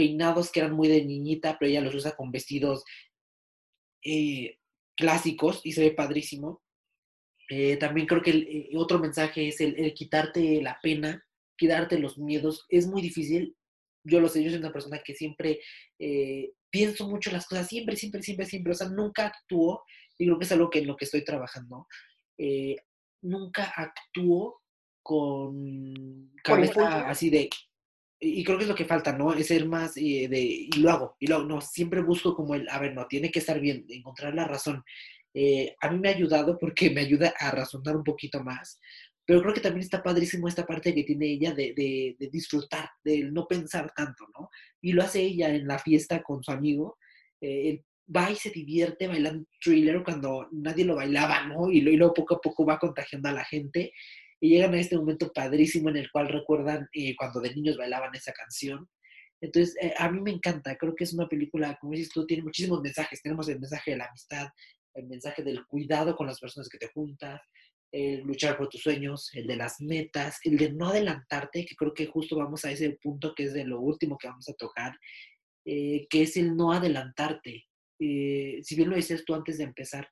peinados 0.00 0.50
que 0.50 0.60
eran 0.60 0.72
muy 0.72 0.88
de 0.88 1.04
niñita, 1.04 1.58
pero 1.60 1.70
ella 1.70 1.82
los 1.82 1.94
usa 1.94 2.16
con 2.16 2.32
vestidos 2.32 2.84
eh, 4.02 4.56
clásicos 4.96 5.60
y 5.62 5.72
se 5.72 5.82
ve 5.82 5.90
padrísimo. 5.90 6.62
Eh, 7.50 7.76
también 7.76 8.06
creo 8.06 8.22
que 8.22 8.30
el, 8.30 8.70
otro 8.78 8.98
mensaje 8.98 9.48
es 9.48 9.60
el, 9.60 9.78
el, 9.78 9.92
quitarte 9.92 10.62
la 10.62 10.78
pena, 10.82 11.22
quitarte 11.54 11.98
los 11.98 12.16
miedos. 12.16 12.64
Es 12.70 12.86
muy 12.86 13.02
difícil. 13.02 13.54
Yo 14.04 14.20
lo 14.20 14.28
sé, 14.30 14.42
yo 14.42 14.48
soy 14.48 14.60
una 14.60 14.72
persona 14.72 15.02
que 15.04 15.14
siempre 15.14 15.60
pienso 16.70 17.06
mucho 17.06 17.30
las 17.30 17.46
cosas, 17.46 17.68
siempre, 17.68 17.94
siempre, 17.96 18.22
siempre, 18.22 18.46
siempre. 18.46 18.72
O 18.72 18.74
sea, 18.74 18.88
nunca 18.88 19.26
actúo 19.26 19.84
y 20.16 20.24
creo 20.24 20.38
que 20.38 20.46
es 20.46 20.52
algo 20.52 20.70
que 20.70 20.78
en 20.78 20.86
lo 20.86 20.96
que 20.96 21.04
estoy 21.04 21.24
trabajando. 21.24 21.86
nunca 23.20 23.70
actúo 23.76 24.62
con 25.02 26.32
cabeza 26.42 27.06
así 27.06 27.28
de 27.28 27.50
y 28.20 28.44
creo 28.44 28.58
que 28.58 28.64
es 28.64 28.68
lo 28.68 28.76
que 28.76 28.84
falta, 28.84 29.16
¿no? 29.16 29.32
Es 29.32 29.46
ser 29.46 29.66
más 29.66 29.96
eh, 29.96 30.28
de, 30.28 30.40
y 30.40 30.70
lo 30.76 30.90
hago, 30.90 31.16
y 31.18 31.26
lo 31.26 31.42
no, 31.44 31.60
siempre 31.62 32.02
busco 32.02 32.36
como 32.36 32.54
el, 32.54 32.68
a 32.68 32.78
ver, 32.78 32.94
no, 32.94 33.06
tiene 33.06 33.30
que 33.30 33.38
estar 33.38 33.58
bien, 33.58 33.86
encontrar 33.88 34.34
la 34.34 34.46
razón. 34.46 34.84
Eh, 35.32 35.74
a 35.80 35.90
mí 35.90 35.98
me 35.98 36.10
ha 36.10 36.14
ayudado 36.14 36.58
porque 36.58 36.90
me 36.90 37.00
ayuda 37.00 37.32
a 37.38 37.50
razonar 37.50 37.96
un 37.96 38.04
poquito 38.04 38.44
más, 38.44 38.78
pero 39.24 39.40
creo 39.40 39.54
que 39.54 39.60
también 39.60 39.84
está 39.84 40.02
padrísimo 40.02 40.48
esta 40.48 40.66
parte 40.66 40.94
que 40.94 41.04
tiene 41.04 41.26
ella 41.26 41.54
de, 41.54 41.72
de, 41.74 42.28
disfrutar, 42.30 42.90
de 43.02 43.24
no 43.24 43.46
pensar 43.46 43.90
tanto, 43.96 44.26
¿no? 44.38 44.50
Y 44.82 44.92
lo 44.92 45.02
hace 45.02 45.22
ella 45.22 45.48
en 45.54 45.66
la 45.66 45.78
fiesta 45.78 46.22
con 46.22 46.42
su 46.42 46.50
amigo, 46.50 46.98
eh, 47.40 47.84
va 48.14 48.30
y 48.30 48.36
se 48.36 48.50
divierte 48.50 49.08
bailando 49.08 49.46
thriller 49.62 50.02
cuando 50.02 50.48
nadie 50.52 50.84
lo 50.84 50.96
bailaba, 50.96 51.46
¿no? 51.46 51.70
Y 51.70 51.80
luego 51.80 52.12
poco 52.12 52.34
a 52.34 52.40
poco 52.40 52.66
va 52.66 52.78
contagiando 52.78 53.30
a 53.30 53.32
la 53.32 53.44
gente 53.44 53.92
y 54.40 54.48
llegan 54.48 54.74
a 54.74 54.80
este 54.80 54.96
momento 54.96 55.30
padrísimo 55.32 55.90
en 55.90 55.98
el 55.98 56.10
cual 56.10 56.28
recuerdan 56.28 56.88
eh, 56.94 57.14
cuando 57.16 57.40
de 57.40 57.54
niños 57.54 57.76
bailaban 57.76 58.14
esa 58.14 58.32
canción. 58.32 58.88
Entonces, 59.42 59.76
eh, 59.80 59.94
a 59.98 60.10
mí 60.10 60.20
me 60.20 60.30
encanta, 60.30 60.76
creo 60.76 60.94
que 60.96 61.04
es 61.04 61.12
una 61.12 61.28
película, 61.28 61.76
como 61.80 61.92
dices 61.92 62.10
tú, 62.10 62.26
tiene 62.26 62.42
muchísimos 62.42 62.80
mensajes. 62.80 63.22
Tenemos 63.22 63.48
el 63.48 63.60
mensaje 63.60 63.92
de 63.92 63.96
la 63.98 64.06
amistad, 64.06 64.48
el 64.94 65.06
mensaje 65.06 65.42
del 65.42 65.66
cuidado 65.66 66.16
con 66.16 66.26
las 66.26 66.40
personas 66.40 66.68
que 66.68 66.78
te 66.78 66.88
juntas, 66.88 67.40
el 67.92 68.22
luchar 68.22 68.56
por 68.56 68.68
tus 68.68 68.80
sueños, 68.80 69.30
el 69.34 69.46
de 69.46 69.56
las 69.56 69.80
metas, 69.80 70.38
el 70.44 70.56
de 70.56 70.72
no 70.72 70.88
adelantarte, 70.88 71.66
que 71.66 71.76
creo 71.76 71.92
que 71.92 72.06
justo 72.06 72.36
vamos 72.36 72.64
a 72.64 72.70
ese 72.70 72.98
punto 73.02 73.34
que 73.34 73.44
es 73.44 73.52
de 73.52 73.64
lo 73.64 73.80
último 73.80 74.16
que 74.16 74.28
vamos 74.28 74.48
a 74.48 74.54
tocar, 74.54 74.96
eh, 75.66 76.06
que 76.08 76.22
es 76.22 76.36
el 76.36 76.56
no 76.56 76.72
adelantarte. 76.72 77.66
si 77.98 78.76
bien 78.76 78.88
lo 78.88 78.96
dices 78.96 79.24
tú 79.26 79.34
antes 79.34 79.58
de 79.58 79.64
empezar, 79.64 80.08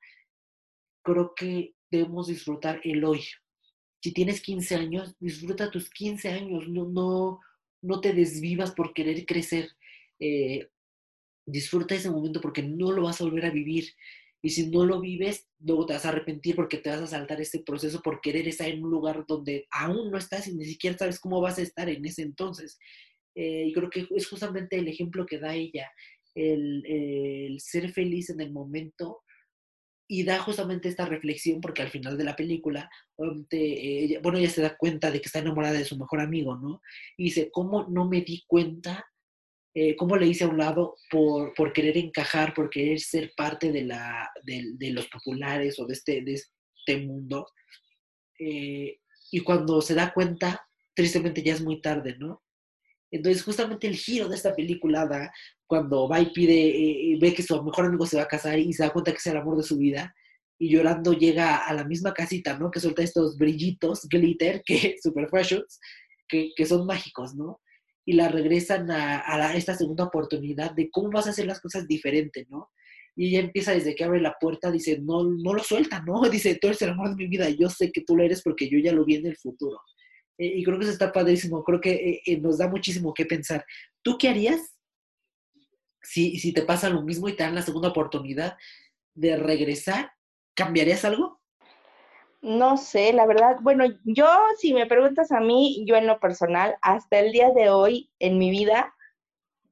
creo 1.03 1.33
que 1.35 1.73
debemos 1.91 2.27
disfrutar 2.27 2.81
el 2.85 3.03
hoy, 3.05 3.25
si 4.01 4.13
tienes 4.13 4.41
15 4.41 4.75
años, 4.77 5.17
disfruta 5.19 5.71
tus 5.71 5.91
15 5.91 6.29
años, 6.29 6.69
no, 6.69 6.87
no, 6.89 7.41
no 7.83 8.01
te 8.01 8.13
desvivas 8.13 8.73
por 8.73 8.93
querer 8.95 9.27
crecer. 9.27 9.71
Eh, 10.21 10.69
disfruta 11.47 11.95
ese 11.95 12.11
momento 12.11 12.41
porque 12.41 12.63
no 12.63 12.93
lo 12.93 13.03
vas 13.03 13.21
a 13.21 13.25
volver 13.25 13.47
a 13.47 13.51
vivir. 13.51 13.89
Y 14.41 14.51
si 14.51 14.69
no 14.69 14.85
lo 14.85 15.01
vives, 15.01 15.49
luego 15.59 15.87
te 15.87 15.95
vas 15.95 16.05
a 16.07 16.11
arrepentir 16.11 16.55
porque 16.55 16.79
te 16.79 16.91
vas 16.91 17.01
a 17.01 17.07
saltar 17.09 17.41
ese 17.41 17.61
proceso 17.61 18.01
por 18.01 18.21
querer 18.21 18.47
estar 18.47 18.69
en 18.69 18.85
un 18.85 18.91
lugar 18.91 19.25
donde 19.27 19.67
aún 19.71 20.13
no 20.13 20.19
estás 20.19 20.47
y 20.47 20.55
ni 20.55 20.65
siquiera 20.65 20.97
sabes 20.97 21.19
cómo 21.19 21.41
vas 21.41 21.59
a 21.59 21.63
estar 21.63 21.89
en 21.89 22.05
ese 22.05 22.23
entonces. 22.23 22.79
Eh, 23.35 23.65
y 23.67 23.73
creo 23.73 23.91
que 23.91 24.07
es 24.15 24.29
justamente 24.29 24.77
el 24.77 24.87
ejemplo 24.87 25.27
que 25.27 25.39
da 25.39 25.57
ella, 25.57 25.91
el, 26.37 26.85
el 26.87 27.61
ser 27.61 27.91
feliz 27.93 28.31
en 28.31 28.41
el 28.41 28.53
momento 28.53 29.23
y 30.11 30.25
da 30.25 30.39
justamente 30.39 30.89
esta 30.89 31.05
reflexión 31.05 31.61
porque 31.61 31.83
al 31.83 31.91
final 31.91 32.17
de 32.17 32.25
la 32.25 32.35
película, 32.35 32.91
bueno, 33.17 34.39
ella 34.39 34.51
se 34.51 34.63
da 34.63 34.77
cuenta 34.77 35.11
de 35.11 35.21
que 35.21 35.27
está 35.27 35.41
enamorada 35.41 35.79
de 35.79 35.85
su 35.85 35.99
mejor 35.99 36.21
amigo, 36.21 36.57
¿no? 36.57 36.81
Y 37.19 37.25
dice, 37.25 37.51
¿cómo 37.53 37.87
no 37.89 38.09
me 38.09 38.23
di 38.23 38.43
cuenta? 38.47 39.05
Eh, 39.75 39.95
¿Cómo 39.97 40.17
le 40.17 40.27
hice 40.27 40.45
a 40.45 40.49
un 40.49 40.57
lado 40.57 40.97
por, 41.11 41.53
por, 41.53 41.75
querer 41.75 41.99
encajar, 41.99 42.55
por 42.55 42.71
querer 42.71 42.99
ser 43.01 43.33
parte 43.37 43.71
de, 43.71 43.85
la, 43.85 44.31
de, 44.43 44.91
los 44.91 45.07
populares 45.09 45.79
o 45.79 45.87
de 45.87 45.93
este, 45.93 46.23
de 46.23 46.33
este 46.35 47.07
mundo? 47.07 47.47
Eh, 48.39 49.01
y 49.31 49.41
cuando 49.41 49.83
se 49.83 49.95
da 49.95 50.15
cuenta, 50.15 50.67
tristemente 50.95 51.43
ya 51.43 51.53
es 51.53 51.61
muy 51.61 51.83
tarde, 51.83 52.17
¿no? 52.19 52.43
Entonces, 53.11 53.43
justamente 53.43 53.87
el 53.87 53.97
giro 53.97 54.29
de 54.29 54.37
esta 54.37 54.55
película 54.55 55.07
da 55.07 55.33
cuando 55.67 56.09
va 56.09 56.21
y 56.21 56.33
pide, 56.33 56.55
eh, 56.55 57.19
ve 57.21 57.35
que 57.35 57.43
su 57.43 57.63
mejor 57.63 57.87
amigo 57.87 58.07
se 58.07 58.17
va 58.17 58.25
a 58.25 58.29
casar 58.29 58.59
y 58.59 58.73
se 58.73 58.83
da 58.83 58.91
cuenta 58.91 59.13
que 59.13 59.19
es 59.19 59.27
el 59.27 59.37
amor 59.37 59.57
de 59.57 59.63
su 59.63 59.79
vida, 59.79 60.15
y 60.59 60.71
llorando 60.71 61.13
llega 61.13 61.57
a 61.57 61.73
la 61.73 61.85
misma 61.85 62.13
casita, 62.13 62.59
¿no? 62.59 62.71
Que 62.71 62.81
suelta 62.81 63.03
estos 63.03 63.39
brillitos, 63.39 64.09
glitter, 64.09 64.63
que 64.67 64.97
super 65.03 65.29
fashions, 65.29 65.79
que, 66.29 66.51
que 66.57 66.67
son 66.67 66.85
mágicos, 66.87 67.35
¿no? 67.35 67.61
Y 68.05 68.15
la 68.15 68.29
regresan 68.29 68.91
a, 68.91 69.55
esta 69.55 69.75
segunda 69.75 70.05
oportunidad 70.05 70.73
de 70.73 70.91
cómo 70.91 71.11
vas 71.11 71.27
a 71.27 71.31
hacer 71.31 71.47
las 71.47 71.61
cosas 71.61 71.87
diferente, 71.87 72.47
¿no? 72.51 72.71
Y 73.15 73.29
ella 73.29 73.41
empieza 73.41 73.73
desde 73.73 73.95
que 73.95 74.05
abre 74.05 74.21
la 74.21 74.37
puerta, 74.41 74.71
dice, 74.71 74.99
no, 75.01 75.25
no 75.25 75.53
lo 75.53 75.63
suelta, 75.63 76.03
¿no? 76.07 76.23
Dice, 76.31 76.57
tú 76.61 76.69
eres 76.69 76.81
el 76.83 76.91
amor 76.91 77.11
de 77.11 77.17
mi 77.17 77.27
vida, 77.27 77.49
yo 77.51 77.69
sé 77.69 77.91
que 77.93 78.03
tú 78.03 78.17
lo 78.17 78.23
eres 78.23 78.43
porque 78.43 78.69
yo 78.69 78.79
ya 78.79 78.93
lo 78.93 79.05
vi 79.05 79.17
en 79.17 79.27
el 79.27 79.37
futuro. 79.37 79.79
Y 80.39 80.63
creo 80.65 80.79
que 80.79 80.85
eso 80.85 80.93
está 80.93 81.13
padrísimo, 81.13 81.65
creo 81.65 81.81
que 81.81 81.93
eh, 81.93 82.23
eh, 82.25 82.39
nos 82.39 82.59
da 82.59 82.69
muchísimo 82.69 83.13
que 83.13 83.27
pensar. 83.27 83.65
¿Tú 84.03 84.17
qué 84.17 84.29
harías 84.29 84.79
si, 86.01 86.39
si 86.39 86.53
te 86.53 86.63
pasa 86.63 86.89
lo 86.89 87.03
mismo 87.03 87.29
y 87.29 87.35
te 87.35 87.43
dan 87.43 87.57
la 87.57 87.63
segunda 87.63 87.89
oportunidad 87.89 88.57
de 89.15 89.37
regresar? 89.37 90.13
¿Cambiarías 90.55 91.05
algo? 91.05 91.41
No 92.41 92.77
sé, 92.77 93.13
la 93.13 93.27
verdad, 93.27 93.57
bueno, 93.63 93.85
yo 94.05 94.29
si 94.59 94.73
me 94.73 94.87
preguntas 94.87 95.33
a 95.33 95.41
mí, 95.41 95.85
yo 95.87 95.97
en 95.97 96.07
lo 96.07 96.21
personal, 96.21 96.77
hasta 96.83 97.19
el 97.19 97.33
día 97.33 97.51
de 97.51 97.71
hoy 97.71 98.13
en 98.21 98.39
mi 98.39 98.51
vida, 98.51 98.95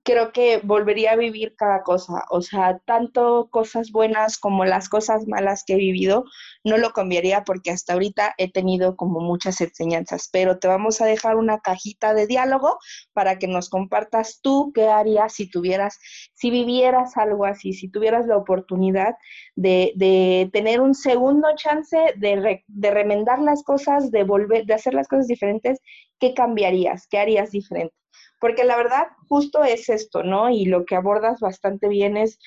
creo 0.07 0.31
que 0.31 0.61
volvería 0.63 1.13
a 1.13 1.17
vivir 1.17 1.57
cada 1.57 1.83
cosa, 1.83 2.25
o 2.31 2.41
sea, 2.41 2.79
tanto 2.87 3.49
cosas 3.51 3.91
buenas 3.91 4.39
como 4.39 4.65
las 4.65 4.89
cosas 4.89 5.27
malas 5.27 5.65
que 5.67 5.75
he 5.75 5.79
vivido, 5.79 6.25
no 6.63 6.79
lo 6.79 6.93
cambiaría 6.93 7.43
porque 7.43 7.73
hasta 7.73 7.95
ahorita 7.95 8.33
he 8.39 8.53
tenido 8.53 8.95
como 8.95 9.19
muchas 9.19 9.61
enseñanzas, 9.61 10.29
pero 10.33 10.61
te 10.61 10.69
vamos 10.69 11.01
a 11.01 11.07
dejar 11.07 11.35
una 11.35 11.59
cajita 11.59 12.15
de 12.15 12.29
diálogo 12.29 12.79
para 13.15 13.41
que 13.41 13.49
nos 13.49 13.69
compartas 13.69 14.39
tú 14.41 14.71
qué 14.73 14.87
harías 14.87 15.33
si 15.33 15.51
tuvieras, 15.51 15.99
si 16.35 16.53
vivieras 16.53 17.17
algo 17.17 17.45
así, 17.45 17.73
si 17.73 17.89
tuvieras 17.89 18.29
la 18.29 18.37
oportunidad 18.37 19.17
de, 19.57 19.93
de 19.97 20.49
tener 20.53 20.81
un 20.81 20.95
segundo 20.95 21.49
chance 21.57 21.99
de, 22.17 22.63
de 22.65 22.91
remendar 22.93 23.41
las 23.41 23.65
cosas, 23.65 24.13
de 24.13 24.23
volver, 24.23 24.67
de 24.67 24.75
hacer 24.75 24.95
las 24.95 25.09
cosas 25.09 25.27
diferentes, 25.27 25.81
¿qué 26.21 26.33
cambiarías? 26.33 27.09
¿Qué 27.09 27.19
harías 27.19 27.51
diferente? 27.51 27.93
Porque 28.39 28.65
la 28.65 28.77
verdad, 28.77 29.09
justo 29.29 29.65
es 29.65 29.89
esto, 29.89 30.23
¿no? 30.23 30.51
Y 30.51 30.67
lo 30.67 30.85
que 30.85 30.97
abordas 30.97 31.41
bastante 31.41 31.89
bien 31.89 32.17
es, 32.17 32.39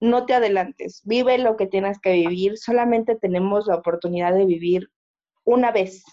no 0.00 0.26
te 0.26 0.34
adelantes, 0.34 1.02
vive 1.04 1.38
lo 1.38 1.56
que 1.56 1.66
tienes 1.66 1.98
que 2.00 2.12
vivir, 2.12 2.58
solamente 2.58 3.16
tenemos 3.16 3.66
la 3.66 3.76
oportunidad 3.76 4.34
de 4.34 4.44
vivir 4.44 4.90
una 5.44 5.70
vez. 5.70 6.04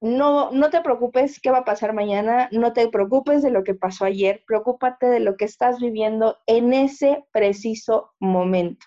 No, 0.00 0.52
no 0.52 0.70
te 0.70 0.80
preocupes 0.80 1.40
qué 1.40 1.50
va 1.50 1.58
a 1.58 1.64
pasar 1.64 1.92
mañana, 1.92 2.48
no 2.52 2.72
te 2.72 2.88
preocupes 2.88 3.42
de 3.42 3.50
lo 3.50 3.64
que 3.64 3.74
pasó 3.74 4.04
ayer, 4.04 4.44
preocúpate 4.46 5.06
de 5.06 5.20
lo 5.20 5.36
que 5.36 5.44
estás 5.44 5.80
viviendo 5.80 6.38
en 6.46 6.72
ese 6.72 7.24
preciso 7.32 8.12
momento, 8.20 8.86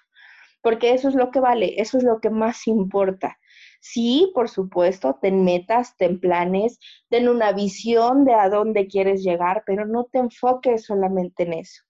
porque 0.61 0.93
eso 0.93 1.09
es 1.09 1.15
lo 1.15 1.29
que 1.29 1.41
vale, 1.41 1.81
eso 1.81 1.97
es 1.97 2.05
lo 2.05 2.21
que 2.21 2.29
más 2.29 2.65
importa. 2.65 3.37
Sí, 3.81 4.31
por 4.35 4.47
supuesto, 4.47 5.17
ten 5.21 5.43
metas, 5.43 5.97
ten 5.97 6.19
planes, 6.19 6.79
ten 7.09 7.27
una 7.27 7.51
visión 7.51 8.25
de 8.25 8.33
a 8.35 8.47
dónde 8.47 8.87
quieres 8.87 9.23
llegar, 9.23 9.63
pero 9.65 9.85
no 9.87 10.05
te 10.05 10.19
enfoques 10.19 10.85
solamente 10.85 11.43
en 11.43 11.53
eso. 11.53 11.81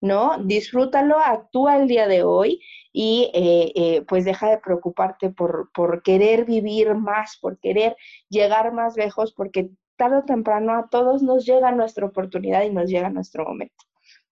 ¿no? 0.00 0.38
Disfrútalo, 0.44 1.18
actúa 1.18 1.76
el 1.78 1.88
día 1.88 2.06
de 2.06 2.22
hoy 2.22 2.60
y 2.92 3.30
eh, 3.34 3.72
eh, 3.74 4.02
pues 4.06 4.24
deja 4.24 4.50
de 4.50 4.58
preocuparte 4.58 5.30
por, 5.30 5.70
por 5.72 6.02
querer 6.02 6.44
vivir 6.44 6.94
más, 6.94 7.38
por 7.40 7.58
querer 7.58 7.96
llegar 8.28 8.72
más 8.72 8.96
lejos, 8.96 9.32
porque 9.32 9.70
tarde 9.96 10.18
o 10.18 10.24
temprano 10.24 10.74
a 10.74 10.88
todos 10.90 11.22
nos 11.22 11.46
llega 11.46 11.72
nuestra 11.72 12.06
oportunidad 12.06 12.62
y 12.62 12.70
nos 12.70 12.90
llega 12.90 13.10
nuestro 13.10 13.44
momento 13.44 13.84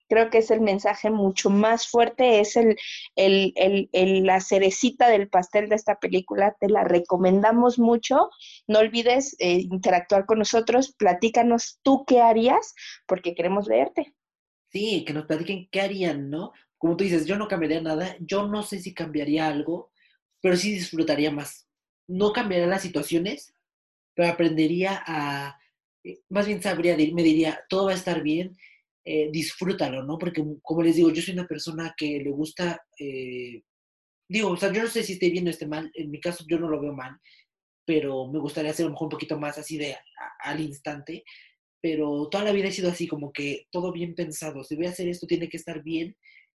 creo 0.09 0.31
que 0.31 0.39
es 0.39 0.51
el 0.51 0.61
mensaje 0.61 1.11
mucho 1.11 1.51
más 1.51 1.89
fuerte, 1.89 2.41
es 2.41 2.57
el, 2.57 2.77
la 4.27 4.41
cerecita 4.41 5.09
del 5.09 5.29
pastel 5.29 5.69
de 5.69 5.77
esta 5.77 5.99
película, 5.99 6.57
te 6.61 6.69
la 6.69 6.85
recomendamos 6.85 7.79
mucho, 7.79 8.31
no 8.67 8.79
olvides 8.79 9.37
eh, 9.39 9.61
interactuar 9.71 10.27
con 10.27 10.39
nosotros, 10.39 10.95
platícanos 10.97 11.79
tú 11.83 12.05
qué 12.07 12.21
harías, 12.21 12.75
porque 13.07 13.35
queremos 13.35 13.67
leerte. 13.67 14.15
Sí, 14.71 15.05
que 15.05 15.13
nos 15.13 15.27
platiquen 15.27 15.69
qué 15.71 15.81
harían, 15.81 16.31
¿no? 16.31 16.53
Como 16.79 16.97
tú 16.97 17.05
dices, 17.05 17.27
yo 17.27 17.37
no 17.37 17.49
cambiaría 17.49 17.81
nada, 17.81 18.17
yo 18.21 18.47
no 18.47 18.63
sé 18.63 18.81
si 18.81 18.93
cambiaría 18.93 19.47
algo, 19.47 19.91
pero 20.41 20.57
sí 20.57 20.73
disfrutaría 20.73 21.31
más. 21.31 21.69
No 22.07 22.33
cambiaría 22.33 22.67
las 22.67 22.83
situaciones, 22.83 23.55
pero 24.15 24.29
aprendería 24.29 25.03
a, 25.07 25.59
eh, 26.05 26.21
más 26.29 26.47
bien 26.47 26.63
sabría, 26.63 26.97
me 26.97 27.23
diría, 27.23 27.61
todo 27.69 27.87
va 27.87 27.93
a 27.93 27.97
estar 27.97 28.23
bien, 28.23 28.57
eh, 29.07 29.31
disfrútalo, 29.33 30.05
¿no? 30.05 30.19
Porque 30.19 30.43
como 30.63 30.83
les 30.83 30.97
digo, 30.97 31.11
yo 31.13 31.23
soy 31.23 31.35
una 31.35 31.47
persona 31.49 31.95
que 31.97 32.21
le 32.21 32.31
gusta, 32.31 32.83
eh, 32.99 33.63
digo, 34.29 34.51
o 34.51 34.57
sea, 34.57 34.73
yo 34.73 34.83
no 34.83 34.89
sé 34.89 35.03
si 35.05 35.15
esté 35.15 35.31
bien 35.31 35.47
o 35.49 35.51
esté 35.51 35.67
mal, 35.67 35.91
en 35.95 36.11
mi 36.11 36.21
caso 36.21 36.45
yo 36.49 36.59
no 36.59 36.69
lo 36.69 36.81
veo 36.81 36.93
mal, 36.95 37.17
pero 37.87 38.31
me 38.33 38.41
gustaría 38.41 38.73
hacer 38.73 38.85
a 38.85 38.89
lo 38.89 38.93
mejor 38.95 39.07
un 39.07 39.11
poquito 39.13 39.39
más 39.39 39.59
así 39.59 39.79
de 39.79 39.97
al 40.45 40.61
instante, 40.61 41.25
pero 41.81 42.29
toda 42.31 42.45
la 42.45 42.53
vida 42.53 42.69
he 42.69 42.73
sido 42.73 42.91
así, 42.91 43.07
como 43.09 43.33
que 43.33 43.67
todo 43.71 43.93
bien 43.93 44.15
pensado, 44.15 44.65
si 44.65 44.77
voy 44.77 44.87
a 44.87 44.91
hacer 44.91 45.09
esto 45.09 45.27
tiene 45.27 45.49
que 45.49 45.59
estar 45.59 45.83
bien 45.83 46.17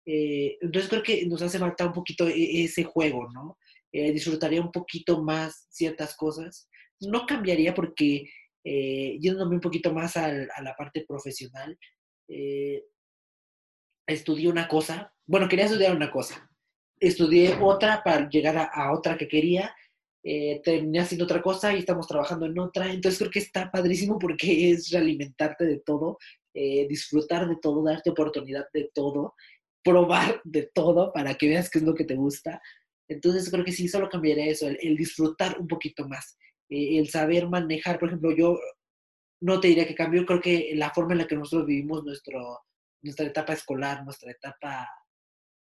Eh, 0.09 0.57
entonces 0.61 0.89
creo 0.89 1.03
que 1.03 1.25
nos 1.27 1.41
hace 1.41 1.59
falta 1.59 1.85
un 1.87 1.93
poquito 1.93 2.27
e, 2.29 2.63
ese 2.65 2.83
juego, 2.85 3.29
¿no? 3.33 3.57
Eh, 3.93 4.11
disfrutaría 4.13 4.61
un 4.61 4.71
poquito 4.71 5.23
más 5.23 5.67
ciertas 5.71 6.15
cosas. 6.15 6.69
No 7.01 7.25
cambiaría 7.25 7.73
porque, 7.73 8.23
eh, 8.65 9.17
yéndome 9.21 9.55
un 9.55 9.61
poquito 9.61 9.93
más 9.93 10.17
a 10.17 10.31
la 10.63 10.75
parte 10.77 11.05
profesional, 11.07 11.77
estudié 14.07 14.49
una 14.49 14.67
cosa, 14.67 15.13
bueno, 15.25 15.47
quería 15.47 15.65
estudiar 15.65 15.95
una 15.95 16.11
cosa, 16.11 16.49
estudié 16.99 17.57
otra 17.61 18.01
para 18.03 18.29
llegar 18.29 18.69
a, 18.71 18.93
otra 18.93 19.17
que 19.17 19.27
quería, 19.27 19.75
terminé 20.63 20.99
haciendo 20.99 21.25
otra 21.25 21.41
cosa 21.41 21.73
y 21.73 21.79
estamos 21.79 22.07
trabajando 22.07 22.45
en 22.45 22.59
otra, 22.59 22.91
entonces 22.91 23.19
creo 23.19 23.31
que 23.31 23.39
está 23.39 23.71
padrísimo 23.71 24.19
porque 24.19 24.71
es 24.71 24.89
realimentarte 24.91 25.65
de 25.65 25.79
todo, 25.79 26.17
disfrutar 26.53 27.47
de 27.47 27.57
todo, 27.61 27.83
darte 27.83 28.09
oportunidad 28.09 28.65
de 28.73 28.89
todo 28.93 29.35
probar 29.87 30.41
de 30.43 30.69
todo 30.73 31.13
para 31.13 31.35
que 31.35 31.47
veas 31.47 31.69
qué 31.69 31.79
es 31.79 31.85
lo 31.85 31.95
que 31.95 32.03
te 32.03 32.15
gusta. 32.15 32.61
Entonces 33.07 33.49
creo 33.49 33.63
que 33.63 33.71
sí, 33.71 33.87
solo 33.87 34.09
cambiaría 34.09 34.47
eso, 34.47 34.67
el, 34.67 34.97
disfrutar 34.97 35.57
un 35.59 35.67
poquito 35.67 36.05
más, 36.07 36.37
eh, 36.69 36.99
el 36.99 37.07
saber 37.07 37.47
manejar, 37.47 37.97
por 37.97 38.09
ejemplo, 38.09 38.35
yo 38.35 38.59
no 39.41 39.59
te 39.59 39.67
diría 39.69 39.87
que 39.87 39.95
cambio, 39.95 40.25
creo 40.25 40.41
que 40.41 40.71
la 40.75 40.91
forma 40.91 41.13
en 41.13 41.19
la 41.19 41.27
que 41.27 41.35
nosotros 41.35 41.67
vivimos 41.67 42.03
nuestro, 42.03 42.61
nuestra 43.01 43.25
etapa 43.25 43.53
escolar, 43.53 44.03
nuestra 44.03 44.31
etapa, 44.31 44.89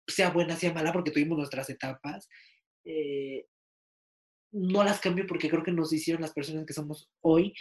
sea 0.07 0.31
buena, 0.31 0.55
sea 0.55 0.73
mala, 0.73 0.91
porque 0.91 1.11
tuvimos 1.11 1.37
nuestras 1.37 1.69
etapas, 1.69 2.27
eh, 2.83 3.45
no 4.51 4.83
las 4.83 4.99
cambio 4.99 5.25
porque 5.27 5.49
creo 5.49 5.63
que 5.63 5.71
nos 5.71 5.93
hicieron 5.93 6.21
las 6.21 6.33
personas 6.33 6.65
que 6.65 6.73
somos 6.73 7.09
hoy, 7.21 7.53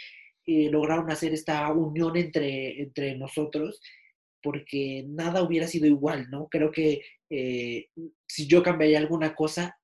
eh, 0.45 0.69
lograron 0.69 1.09
hacer 1.11 1.33
esta 1.33 1.71
unión 1.71 2.17
entre, 2.17 2.81
entre 2.81 3.15
nosotros 3.15 3.79
porque 4.41 5.05
nada 5.07 5.43
hubiera 5.43 5.67
sido 5.67 5.85
igual, 5.85 6.29
¿no? 6.29 6.47
Creo 6.49 6.71
que 6.71 7.01
eh, 7.29 7.89
si 8.27 8.47
yo 8.47 8.63
cambiaría 8.63 8.97
alguna 8.97 9.35
cosa, 9.35 9.77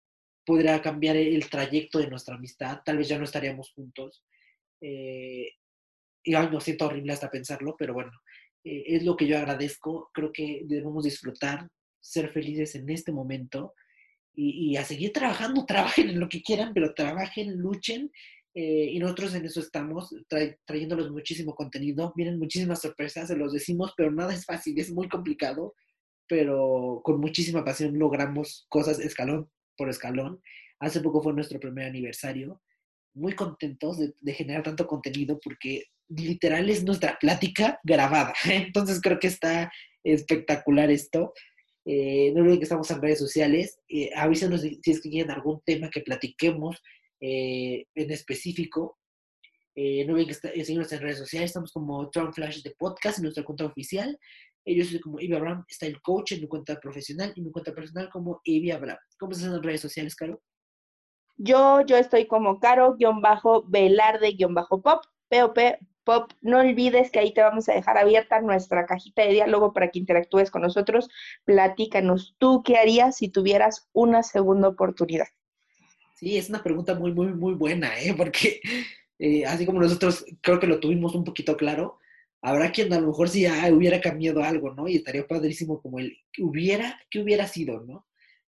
podría 0.45 0.81
cambiar 0.81 1.15
el 1.17 1.49
trayecto 1.49 1.99
de 1.99 2.07
nuestra 2.07 2.35
amistad, 2.35 2.79
tal 2.83 2.97
vez 2.97 3.07
ya 3.07 3.17
no 3.17 3.25
estaríamos 3.25 3.71
juntos. 3.71 4.23
Eh, 4.81 5.51
y 6.27 6.35
ay, 6.35 6.49
no 6.51 6.59
siento 6.59 6.87
horrible 6.87 7.13
hasta 7.13 7.29
pensarlo, 7.29 7.75
pero 7.77 7.93
bueno, 7.93 8.11
eh, 8.63 8.83
es 8.87 9.03
lo 9.03 9.15
que 9.15 9.27
yo 9.27 9.37
agradezco. 9.37 10.09
Creo 10.13 10.31
que 10.31 10.63
debemos 10.65 11.03
disfrutar, 11.03 11.67
ser 11.99 12.29
felices 12.29 12.75
en 12.75 12.89
este 12.89 13.11
momento 13.11 13.73
y, 14.33 14.71
y 14.71 14.77
a 14.77 14.83
seguir 14.83 15.13
trabajando. 15.13 15.65
Trabajen 15.67 16.09
en 16.09 16.19
lo 16.19 16.29
que 16.29 16.41
quieran, 16.41 16.73
pero 16.73 16.93
trabajen, 16.93 17.57
luchen 17.57 18.11
eh, 18.59 18.89
y 18.91 18.97
nosotros 18.97 19.35
en 19.35 19.45
eso 19.45 19.59
estamos, 19.59 20.15
trayéndoles 20.65 21.11
muchísimo 21.11 21.53
contenido. 21.53 22.11
Vienen 22.15 22.39
muchísimas 22.39 22.81
sorpresas, 22.81 23.27
se 23.27 23.35
los 23.35 23.53
decimos, 23.53 23.93
pero 23.95 24.11
nada 24.11 24.33
es 24.33 24.45
fácil, 24.45 24.79
es 24.79 24.91
muy 24.91 25.07
complicado, 25.07 25.75
pero 26.27 27.01
con 27.03 27.19
muchísima 27.19 27.63
pasión 27.63 27.99
logramos 27.99 28.65
cosas 28.67 28.99
escalón 28.99 29.47
por 29.77 29.89
escalón. 29.89 30.41
Hace 30.79 31.01
poco 31.01 31.21
fue 31.21 31.33
nuestro 31.33 31.59
primer 31.59 31.85
aniversario. 31.85 32.59
Muy 33.13 33.33
contentos 33.33 33.99
de, 33.99 34.33
generar 34.33 34.63
tanto 34.63 34.87
contenido 34.87 35.39
porque 35.39 35.83
literal 36.09 36.69
es 36.69 36.83
nuestra 36.83 37.17
plática 37.19 37.79
grabada. 37.83 38.33
Entonces 38.45 39.01
creo 39.01 39.19
que 39.19 39.27
está 39.27 39.71
espectacular 40.03 40.89
esto. 40.89 41.33
Eh, 41.85 42.31
no 42.33 42.41
olviden 42.41 42.59
que 42.59 42.63
estamos 42.63 42.89
en 42.91 43.01
redes 43.01 43.19
sociales. 43.19 43.79
Eh, 43.87 44.09
avísenos 44.15 44.61
si 44.61 44.79
es 44.85 45.01
que 45.01 45.09
quieren 45.09 45.31
algún 45.31 45.61
tema 45.65 45.89
que 45.89 46.01
platiquemos 46.01 46.81
eh, 47.19 47.85
en 47.95 48.11
específico. 48.11 48.97
Eh, 49.79 50.03
no 50.05 50.13
olviden 50.13 50.29
que 50.29 50.33
seguirnos 50.65 50.91
en 50.91 51.01
redes 51.01 51.19
sociales, 51.19 51.51
estamos 51.51 51.71
como 51.71 52.09
Trump 52.09 52.33
Flash 52.33 52.63
de 52.63 52.73
Podcast 52.79 53.19
en 53.19 53.25
nuestra 53.25 53.45
cuenta 53.45 53.65
oficial. 53.65 54.17
Eh, 54.65 54.75
yo 54.75 54.83
soy 54.83 54.99
como 54.99 55.19
Ivy 55.19 55.35
Abraham, 55.35 55.63
está 55.67 55.85
el 55.85 56.01
coach 56.01 56.31
en 56.31 56.41
mi 56.41 56.47
cuenta 56.47 56.79
profesional 56.79 57.31
y 57.35 57.41
mi 57.41 57.51
cuenta 57.51 57.71
personal 57.73 58.09
como 58.09 58.41
Ivy 58.43 58.71
Abraham. 58.71 58.97
¿Cómo 59.19 59.33
estás 59.33 59.53
en 59.53 59.61
redes 59.61 59.81
sociales, 59.81 60.15
Caro? 60.15 60.41
Yo, 61.37 61.81
yo 61.85 61.95
estoy 61.95 62.25
como 62.25 62.59
Caro-Velarde-Pop, 62.59 65.05
POP, 65.29 65.57
Pop. 66.07 66.31
No 66.41 66.59
olvides 66.59 67.11
que 67.11 67.19
ahí 67.19 67.33
te 67.33 67.41
vamos 67.41 67.67
a 67.67 67.73
dejar 67.73 67.97
abierta 67.97 68.39
nuestra 68.39 68.85
cajita 68.85 69.23
de 69.23 69.33
diálogo 69.33 69.73
para 69.73 69.91
que 69.91 69.99
interactúes 69.99 70.49
con 70.49 70.61
nosotros. 70.61 71.09
Platícanos, 71.43 72.33
¿tú 72.37 72.63
qué 72.63 72.77
harías 72.77 73.17
si 73.17 73.27
tuvieras 73.27 73.89
una 73.91 74.23
segunda 74.23 74.69
oportunidad? 74.69 75.27
Sí, 76.15 76.37
es 76.37 76.47
una 76.47 76.63
pregunta 76.63 76.95
muy, 76.95 77.13
muy, 77.13 77.33
muy 77.33 77.55
buena, 77.55 77.99
¿eh? 77.99 78.13
Porque 78.15 78.61
eh, 79.19 79.45
así 79.45 79.65
como 79.65 79.81
nosotros 79.81 80.25
creo 80.39 80.61
que 80.61 80.67
lo 80.67 80.79
tuvimos 80.79 81.13
un 81.13 81.25
poquito 81.25 81.57
claro, 81.57 81.99
habrá 82.41 82.71
quien 82.71 82.93
a 82.93 83.01
lo 83.01 83.07
mejor 83.07 83.27
sí 83.27 83.45
hubiera 83.73 83.99
cambiado 83.99 84.41
algo, 84.41 84.73
¿no? 84.73 84.87
Y 84.87 84.95
estaría 84.95 85.27
padrísimo 85.27 85.81
como 85.81 85.99
el 85.99 86.17
hubiera, 86.39 87.01
que 87.09 87.19
hubiera 87.19 87.47
sido, 87.47 87.81
¿no? 87.81 88.07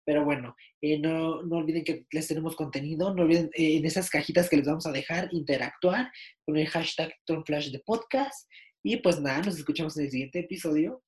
Pero 0.05 0.25
bueno, 0.25 0.57
eh, 0.81 0.99
no, 0.99 1.43
no, 1.43 1.57
olviden 1.57 1.85
que 1.85 2.07
les 2.11 2.27
tenemos 2.27 2.57
contenido, 2.57 3.15
no 3.15 3.23
olviden 3.23 3.51
eh, 3.55 3.77
en 3.77 3.85
esas 3.85 4.11
cajitas 4.11 4.49
que 4.49 4.57
les 4.57 4.67
vamos 4.67 4.87
a 4.87 4.93
dejar 4.93 5.29
interactuar 5.33 6.11
con 6.45 6.57
el 6.57 6.69
hashtag 6.69 7.12
Turnflash 7.25 7.71
de 7.71 7.81
podcast. 7.81 8.49
Y 8.83 8.97
pues 8.97 9.21
nada, 9.21 9.43
nos 9.43 9.57
escuchamos 9.57 9.97
en 9.97 10.05
el 10.05 10.11
siguiente 10.11 10.41
episodio. 10.41 11.03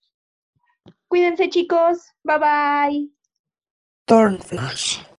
Cuídense 1.09 1.49
chicos, 1.49 1.99
bye 2.23 2.39
bye. 2.39 3.11
Turnflash. 4.07 5.14